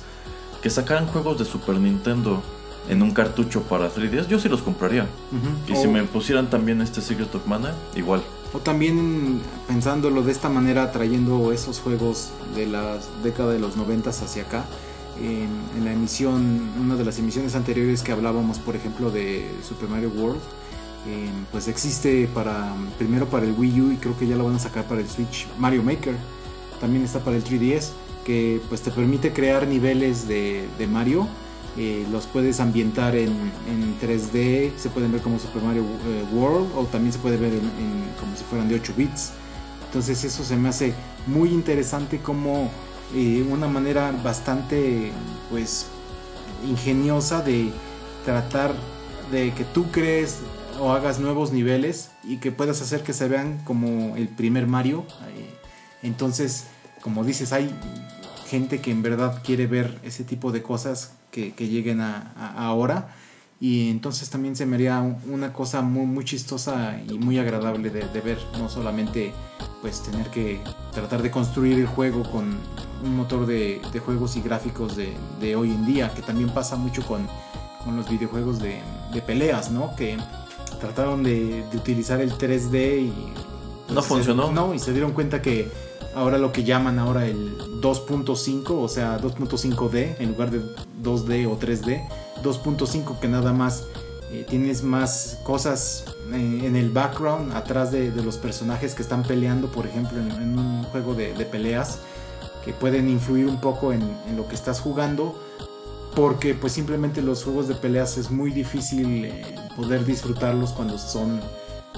[0.61, 2.41] Que sacaran juegos de Super Nintendo
[2.89, 5.03] en un cartucho para 3DS, yo sí los compraría.
[5.31, 5.73] Ujú.
[5.73, 8.21] Y si me pusieran también este Secret of Mana, igual.
[8.53, 14.09] O también pensándolo de esta manera, trayendo esos juegos de la década de los 90
[14.09, 14.65] hacia acá.
[15.23, 20.11] En, la emisión, una de las emisiones anteriores que hablábamos, por ejemplo, de Super Mario
[20.15, 20.39] World,
[21.51, 24.59] pues existe para primero para el Wii U y creo que ya lo van a
[24.59, 25.47] sacar para el Switch.
[25.57, 26.15] Mario Maker
[26.79, 27.89] también está para el 3DS,
[28.25, 31.27] que pues te permite crear niveles de, de Mario.
[31.77, 33.29] eh, los puedes ambientar en,
[33.67, 37.51] en 3D, se pueden ver como Super Mario eh, World o también se puede ver
[37.53, 39.31] en- como si fueran de 8 bits.
[39.87, 40.93] Entonces eso se me hace
[41.27, 42.69] muy interesante como
[43.15, 45.11] eh, una manera bastante
[45.49, 45.85] pues
[46.67, 47.71] ingeniosa de
[48.25, 48.73] tratar
[49.31, 50.39] de que tú crees
[50.79, 55.05] o hagas nuevos niveles y que puedas hacer que se vean como el primer Mario.
[55.35, 55.49] Eh,
[56.01, 56.65] Entonces,
[57.01, 57.69] como dices, hay
[58.47, 63.15] gente que en verdad quiere ver ese tipo de cosas que, lleguen a- ahora.
[63.63, 67.89] Y entonces también se me haría un- una cosa muy, muy chistosa y muy agradable
[67.89, 68.37] de, de ver.
[68.59, 69.31] No solamente
[69.81, 70.59] pues tener que
[70.91, 72.57] tratar de construir el juego con
[73.05, 76.75] un motor de, de juegos y gráficos de, de hoy en día, que también pasa
[76.75, 77.25] mucho con,
[77.85, 78.81] con los videojuegos de,
[79.13, 79.95] de peleas, ¿no?
[79.95, 80.17] Que
[80.81, 83.13] trataron de, utilizar el 3D y...
[83.93, 84.51] No se- funcionó.
[84.51, 85.69] no, y se dieron cuenta que
[86.15, 90.59] ahora lo que llaman ahora el 2.5, o sea, 2.5D en lugar de
[91.01, 92.01] 2D o 3D,
[92.43, 93.85] 2.5 que nada más
[94.33, 99.67] eh, tienes más cosas eh, en el background, atrás de, los personajes que están peleando,
[99.67, 101.99] por ejemplo, en, un juego de, peleas,
[102.65, 105.35] que pueden influir un poco en, en lo que estás jugando,
[106.15, 111.39] porque pues simplemente los juegos de peleas es muy difícil eh, poder disfrutarlos cuando son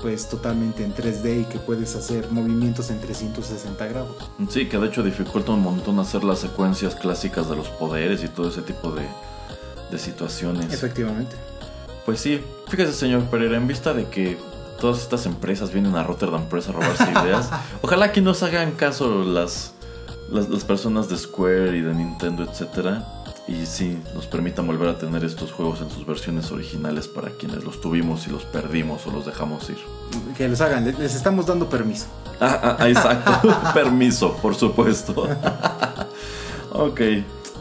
[0.01, 4.15] pues totalmente en 3D y que puedes hacer movimientos en 360 grados.
[4.49, 8.27] Sí, que de hecho dificulta un montón hacer las secuencias clásicas de los poderes y
[8.27, 9.07] todo ese tipo de,
[9.91, 10.73] de situaciones.
[10.73, 11.35] Efectivamente.
[12.05, 14.37] Pues sí, fíjese señor Pereira, en vista de que
[14.79, 17.49] todas estas empresas vienen a Rotterdam Press a robarse ideas,
[17.81, 19.71] ojalá que nos hagan caso las,
[20.29, 23.07] las, las personas de Square y de Nintendo, etcétera,
[23.47, 27.63] y sí nos permitan volver a tener estos juegos en sus versiones originales para quienes
[27.63, 29.77] los tuvimos y los perdimos o los dejamos ir.
[30.37, 32.05] Que los hagan, les- les estamos dando permiso.
[32.39, 33.31] Ah, ah, ah, exacto.
[33.73, 35.27] Permiso, por supuesto.
[36.73, 37.01] ok,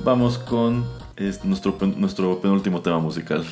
[0.03, 0.85] vamos con
[1.17, 3.45] es, nuestro, nuestro penúltimo tema musical.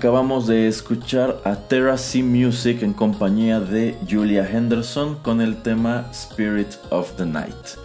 [0.00, 6.08] Acabamos de escuchar a Terra Sea Music en compañía de Julia Henderson con el tema
[6.10, 7.76] Spirit of the Night.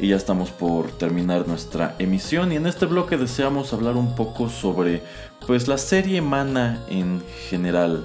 [0.00, 4.48] Y ya estamos por terminar nuestra emisión y en este bloque deseamos hablar un poco
[4.48, 5.04] sobre
[5.46, 8.04] pues la serie Mana en general.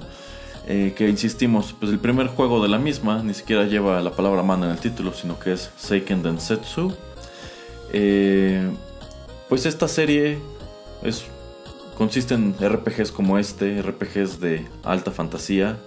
[0.67, 4.43] Eh, que insistimos, pues el primer juego de la misma ni siquiera lleva la palabra
[4.43, 6.93] mana en el título, sino que es Seiken Densetsu.
[7.91, 8.69] Eh,
[9.49, 10.37] pues esta serie
[11.01, 11.25] es
[11.97, 15.77] consiste en RPGs como este, RPGs de alta fantasía.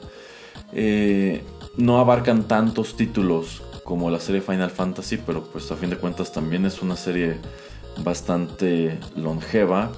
[0.72, 1.42] Eh,
[1.76, 6.32] no abarcan tantos títulos como la serie Final Fantasy, pero pues a fin de cuentas
[6.32, 7.36] también es una serie
[8.04, 9.92] bastante longeva.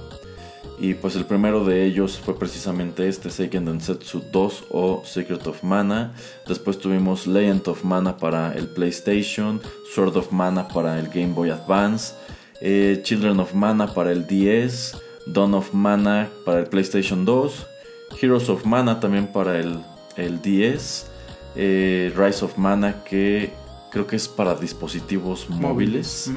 [0.79, 5.63] Y pues el primero de ellos fue precisamente este, Seiken Densetsu 2 o Secret of
[5.63, 6.13] Mana.
[6.47, 9.61] Después tuvimos Legend of Mana para el PlayStation,
[9.93, 12.15] Sword of Mana para el Game Boy Advance,
[12.61, 17.67] eh, Children of Mana para el DS, Dawn of Mana para el PlayStation 2,
[18.21, 19.79] Heroes of Mana también para el,
[20.17, 21.07] el 10,
[21.55, 23.51] eh, Rise of Mana que
[23.91, 26.31] creo que es para dispositivos móviles,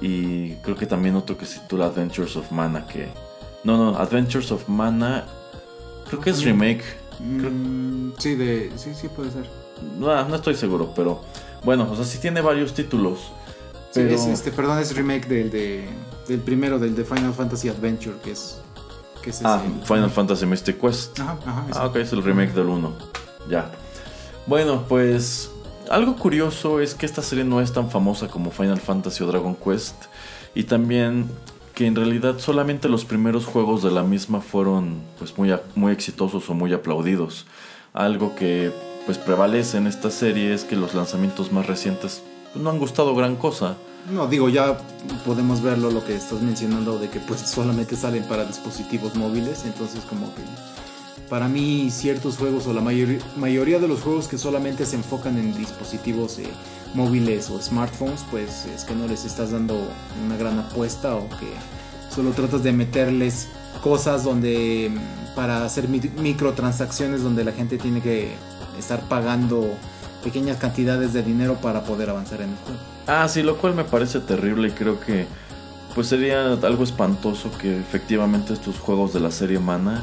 [0.00, 3.08] y creo que también otro que se titula Adventures of Mana que...
[3.62, 5.26] No, no, Adventures of Mana
[6.08, 6.84] creo que es remake.
[7.20, 9.48] Mm, sí, de, sí, sí puede ser.
[9.98, 11.20] No, no estoy seguro, pero
[11.64, 13.32] bueno, o sea, sí tiene varios títulos.
[13.92, 14.14] Pero...
[14.14, 15.88] este, perdón, es remake del de
[16.28, 18.60] del primero, del de Final Fantasy Adventure, que es.
[19.22, 21.18] Que es ah, Final Fantasy Mystic Quest.
[21.20, 21.66] Ajá, ajá.
[21.72, 22.92] Ah, ok, es el remake del 1.
[23.48, 23.70] Ya.
[24.46, 25.50] Bueno, pues.
[25.90, 29.54] Algo curioso es que esta serie no es tan famosa como Final Fantasy o Dragon
[29.54, 29.94] Quest.
[30.54, 31.28] Y también
[31.74, 36.48] que en realidad solamente los primeros juegos de la misma fueron pues muy, muy exitosos
[36.48, 37.46] o muy aplaudidos.
[37.92, 38.72] Algo que
[39.06, 42.22] pues prevalece en esta serie es que los lanzamientos más recientes
[42.54, 43.76] no han gustado gran cosa.
[44.10, 44.78] No, digo, ya
[45.24, 50.04] podemos verlo lo que estás mencionando de que pues solamente salen para dispositivos móviles, entonces
[50.04, 50.42] como que
[51.30, 55.56] para mí ciertos juegos o la mayoría de los juegos que solamente se enfocan en
[55.56, 56.46] dispositivos eh,
[56.92, 59.74] móviles o smartphones, pues es que no les estás dando
[60.24, 61.48] una gran apuesta o que
[62.14, 63.48] solo tratas de meterles
[63.82, 64.92] cosas donde
[65.34, 68.34] para hacer microtransacciones donde la gente tiene que
[68.78, 69.74] estar pagando
[70.24, 72.80] pequeñas cantidades de dinero para poder avanzar en el juego.
[73.06, 75.26] Ah, sí, lo cual me parece terrible y creo que
[75.94, 80.02] pues sería algo espantoso que efectivamente estos juegos de la serie Mana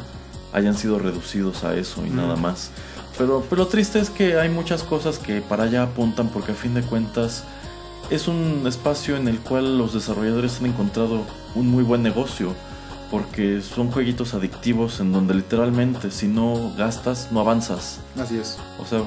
[0.53, 2.71] hayan sido reducidos a eso y nada más.
[3.17, 6.55] Pero, pero lo triste es que hay muchas cosas que para allá apuntan porque a
[6.55, 7.43] fin de cuentas
[8.09, 12.53] es un espacio en el cual los desarrolladores han encontrado un muy buen negocio
[13.09, 17.99] porque son jueguitos adictivos en donde literalmente si no gastas no avanzas.
[18.17, 18.57] Así es.
[18.79, 19.01] O sea,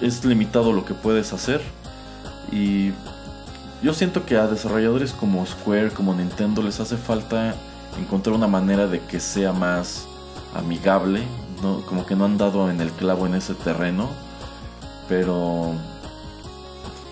[0.00, 1.60] es limitado lo que puedes hacer.
[2.52, 2.92] Y
[3.82, 7.54] yo siento que a desarrolladores como Square, como Nintendo, les hace falta
[7.98, 10.06] encontrar una manera de que sea más
[10.54, 11.22] amigable.
[11.62, 11.84] ¿no?
[11.86, 14.08] Como que no han dado en el clavo en ese terreno.
[15.08, 15.72] Pero...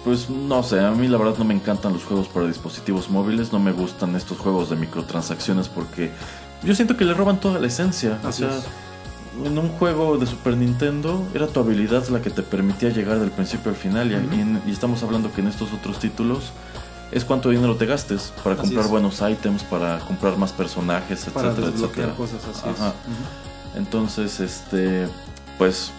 [0.04, 3.52] Pues no sé, a mí la verdad no me encantan los juegos para dispositivos móviles,
[3.52, 6.10] no me gustan estos juegos de microtransacciones porque
[6.64, 8.18] yo siento que le roban toda la esencia.
[8.24, 8.50] o sea,
[9.44, 13.30] en un juego de Super Nintendo era tu habilidad la que te permitía llegar del
[13.30, 16.52] principio al final y, estamos hablando que en estos otros títulos
[17.10, 22.14] es cuánto dinero te gastes para comprar buenos ítems, para comprar más personajes, etcétera, etcétera.
[22.14, 22.68] Cosas así
[23.76, 25.06] Entonces, este,
[25.58, 25.90] pues,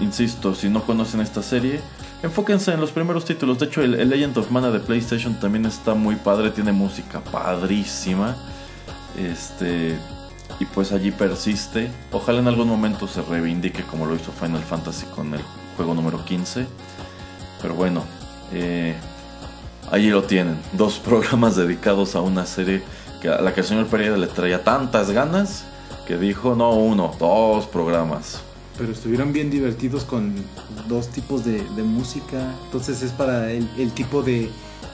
[0.00, 1.80] insisto, si no conocen esta serie,
[2.22, 3.58] enfóquense en los primeros títulos.
[3.58, 7.20] De hecho, el, el Legend of Mana de PlayStation también está muy padre, tiene música
[7.20, 8.36] padrísima.
[9.16, 9.98] Este,
[10.60, 11.90] y pues allí persiste.
[12.12, 15.40] Ojalá en algún momento se reivindique como lo hizo Final Fantasy con el
[15.76, 16.66] juego número 15.
[17.62, 18.04] Pero bueno,
[18.52, 18.94] eh,
[19.90, 20.58] allí lo tienen.
[20.74, 22.82] Dos programas dedicados a una serie
[23.22, 25.64] que a la que el señor Pereira le traía tantas ganas
[26.06, 28.40] que dijo no uno, dos programas.
[28.76, 30.34] Pero estuvieron bien divertidos con
[30.88, 32.52] dos tipos de, música.
[32.64, 34.50] Entonces es para el, tipo de,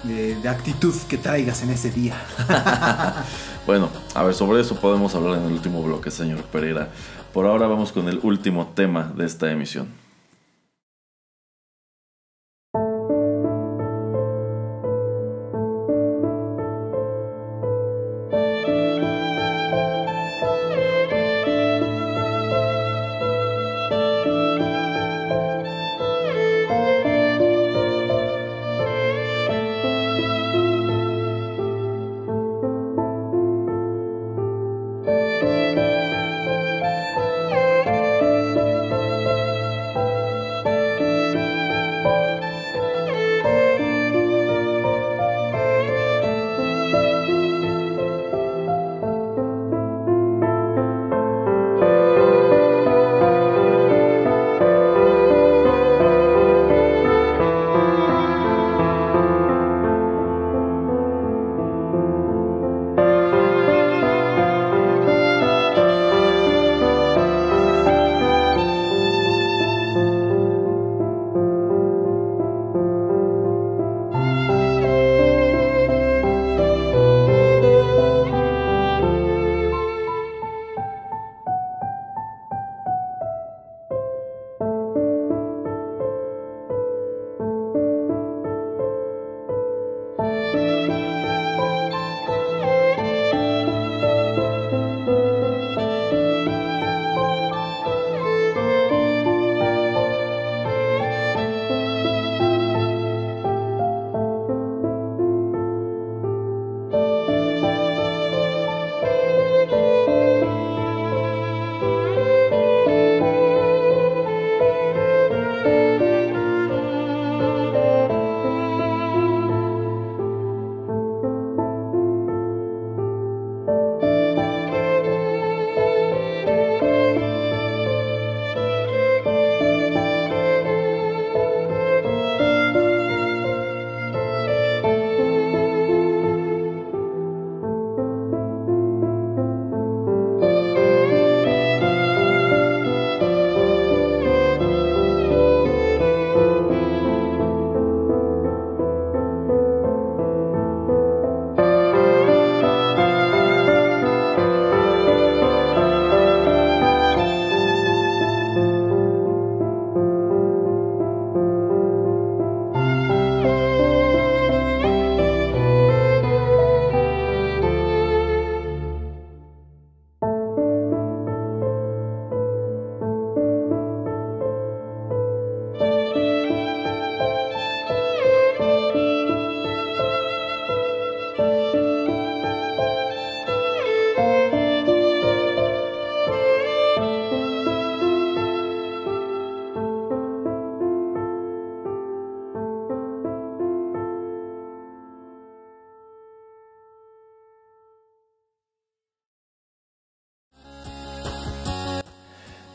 [0.07, 2.17] de actitud que traigas en ese día.
[3.67, 6.89] Bueno, a ver, sobre eso podemos hablar en el último bloque, señor Pereira.
[7.33, 9.89] Por ahora vamos con el último tema de esta emisión.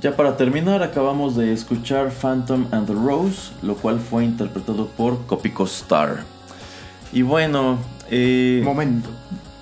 [0.02, 5.26] Ya para terminar, acabamos de escuchar Phantom and the Rose, lo cual fue interpretado por
[5.28, 6.24] Kopiko Star.
[7.14, 7.78] Y bueno,
[8.10, 9.10] eh, Momento.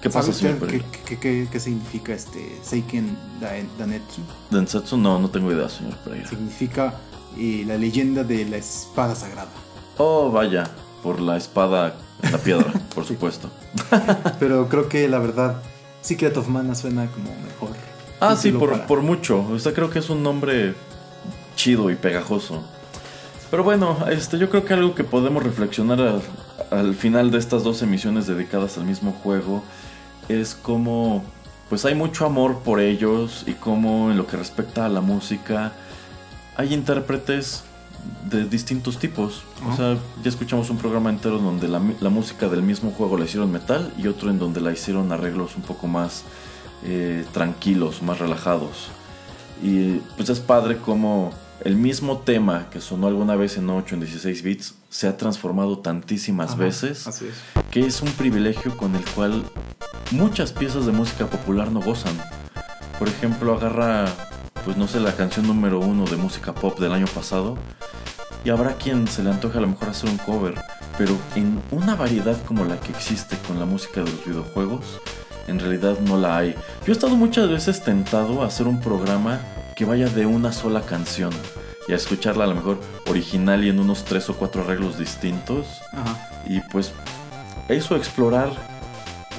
[0.02, 4.22] ¿qué pasa, ¿Sabes señor qué, qué- qué- qué significa este Seiken Dan- Danetsu?
[4.50, 6.30] Densetsu, no, no tengo idea, señor Pereira.
[6.30, 6.94] Significa
[7.38, 9.50] eh, la leyenda de la espada sagrada.
[9.98, 10.70] Oh, vaya,
[11.04, 13.50] por la espada en la piedra, por supuesto.
[14.40, 15.62] Pero creo que la verdad,
[16.02, 17.69] Secret of Mana suena como mejor.
[18.20, 19.46] Ah, sí, por, para- por mucho.
[19.52, 20.76] O sea, creo que es un nombre
[21.56, 22.64] chido y pegajoso.
[23.52, 26.22] Pero bueno, este, yo creo que algo que podemos reflexionar al,
[26.72, 29.64] al final de estas dos emisiones dedicadas al mismo juego
[30.28, 31.24] es como,
[31.70, 35.72] pues hay mucho amor por ellos y como en lo que respecta a la música
[36.58, 37.64] hay intérpretes
[38.30, 39.44] de distintos tipos.
[39.68, 43.26] O sea, ya escuchamos un programa entero donde la, la música del mismo juego la
[43.26, 46.24] hicieron metal y otro en donde la hicieron arreglos un poco más
[46.84, 48.90] eh, tranquilos, más relajados.
[49.62, 54.02] Y pues es padre como el mismo tema que sonó alguna vez en 8 en
[54.02, 57.34] 16 bits se ha transformado tantísimas Ajá, veces Así es.
[57.70, 59.44] que es un privilegio con el cual
[60.12, 62.18] muchas piezas de música popular no gozan.
[62.98, 64.06] Por ejemplo, agarra,
[64.66, 67.58] pues no sé, la canción número uno de música pop del año pasado
[68.46, 70.56] y habrá quien se le antoje a lo mejor hacer un cover,
[70.98, 75.00] pero en una variedad como la que existe con la música de los videojuegos,
[75.50, 76.56] en realidad no la hay.
[76.86, 79.40] Yo he estado muchas veces tentado a hacer un programa
[79.76, 81.32] que vaya de una sola canción
[81.88, 85.66] y a escucharla a lo mejor original y en unos tres o cuatro arreglos distintos
[85.92, 86.30] Ajá.
[86.46, 86.92] y pues
[87.68, 88.52] eso explorar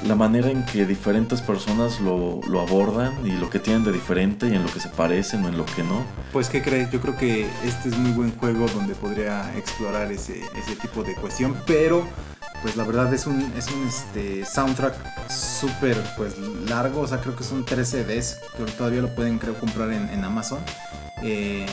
[0.06, 4.48] la manera en que diferentes personas lo, lo abordan y lo que tienen de diferente
[4.48, 6.04] y en lo que se parecen o en lo que no.
[6.32, 6.90] Pues, ¿qué crees?
[6.90, 11.14] Yo creo que este es muy buen juego donde podría explorar ese, ese tipo de
[11.16, 12.06] cuestión, pero
[12.62, 14.94] pues la verdad es un, es un este, soundtrack
[15.30, 16.38] súper pues
[16.68, 18.40] largo, o sea, creo que son 13 CDs,
[18.76, 20.58] todavía lo pueden creo comprar en, en Amazon.
[21.22, 21.66] Eh,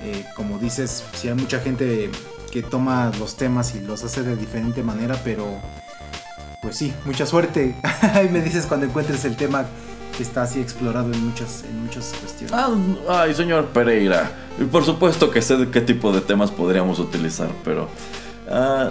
[0.00, 2.10] eh, como dices, si hay mucha gente
[2.52, 5.46] que toma los temas y los hace de diferente manera, pero
[6.62, 7.74] pues sí, mucha suerte.
[8.14, 9.66] Ahí me dices cuando encuentres el tema
[10.16, 12.52] que está así explorado en muchas, en muchas cuestiones.
[12.52, 12.74] Ah,
[13.08, 14.30] ay, señor Pereira.
[14.58, 17.88] y Por supuesto que sé de qué tipo de temas podríamos utilizar, pero
[18.50, 18.90] ah,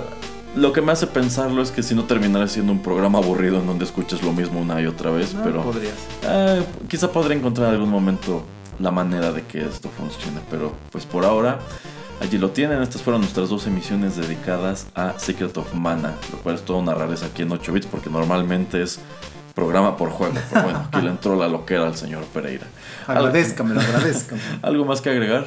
[0.56, 3.68] lo que me hace pensarlo es que si no terminara siendo un programa aburrido en
[3.68, 5.93] donde escuches lo mismo una y otra vez, No, pero podrías.
[6.28, 8.43] ah, quizá podré encontrar en algún momento
[8.80, 11.60] la manera de que esto funcione, pero pues por ahora
[12.22, 12.82] allí lo tienen.
[12.82, 16.93] Estas fueron nuestras dos emisiones dedicadas a Secret of Mana, lo cual es todo una
[16.93, 18.99] rareza aquí en 8 bits porque normalmente es
[19.53, 20.36] programa por juego.
[20.51, 22.66] Pero bueno, aquí le entró la loquera al señor Pereira.
[23.08, 24.45] Agradezcamelo, agradezcamelo.
[24.62, 25.45] ¿Algo más que agregar?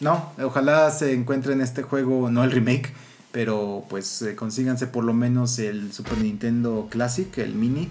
[0.00, 2.92] No, ojalá se encuentre en este juego, no el remake,
[3.36, 7.90] pero pues eh, consíganse por lo menos el Super Nintendo Classic, el mini,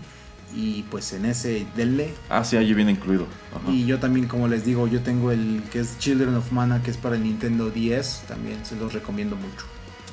[0.56, 2.16] y pues en ese denle.
[2.32, 3.28] Ah, sí, allí viene incluido.
[3.56, 3.72] Ajá.
[3.72, 6.90] Y yo también, como les digo, yo tengo el que es Children of Mana, que
[6.90, 9.68] es para el Nintendo 10, también se los recomiendo mucho.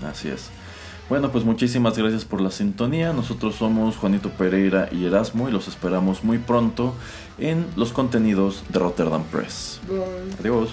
[0.06, 0.50] Así es.
[1.08, 3.14] Bueno, pues muchísimas gracias por la sintonía.
[3.14, 6.94] Nosotros somos Juanito Pereira y Erasmo y los esperamos muy pronto
[7.38, 9.80] en los contenidos de Rotterdam Press.
[10.40, 10.72] Adiós.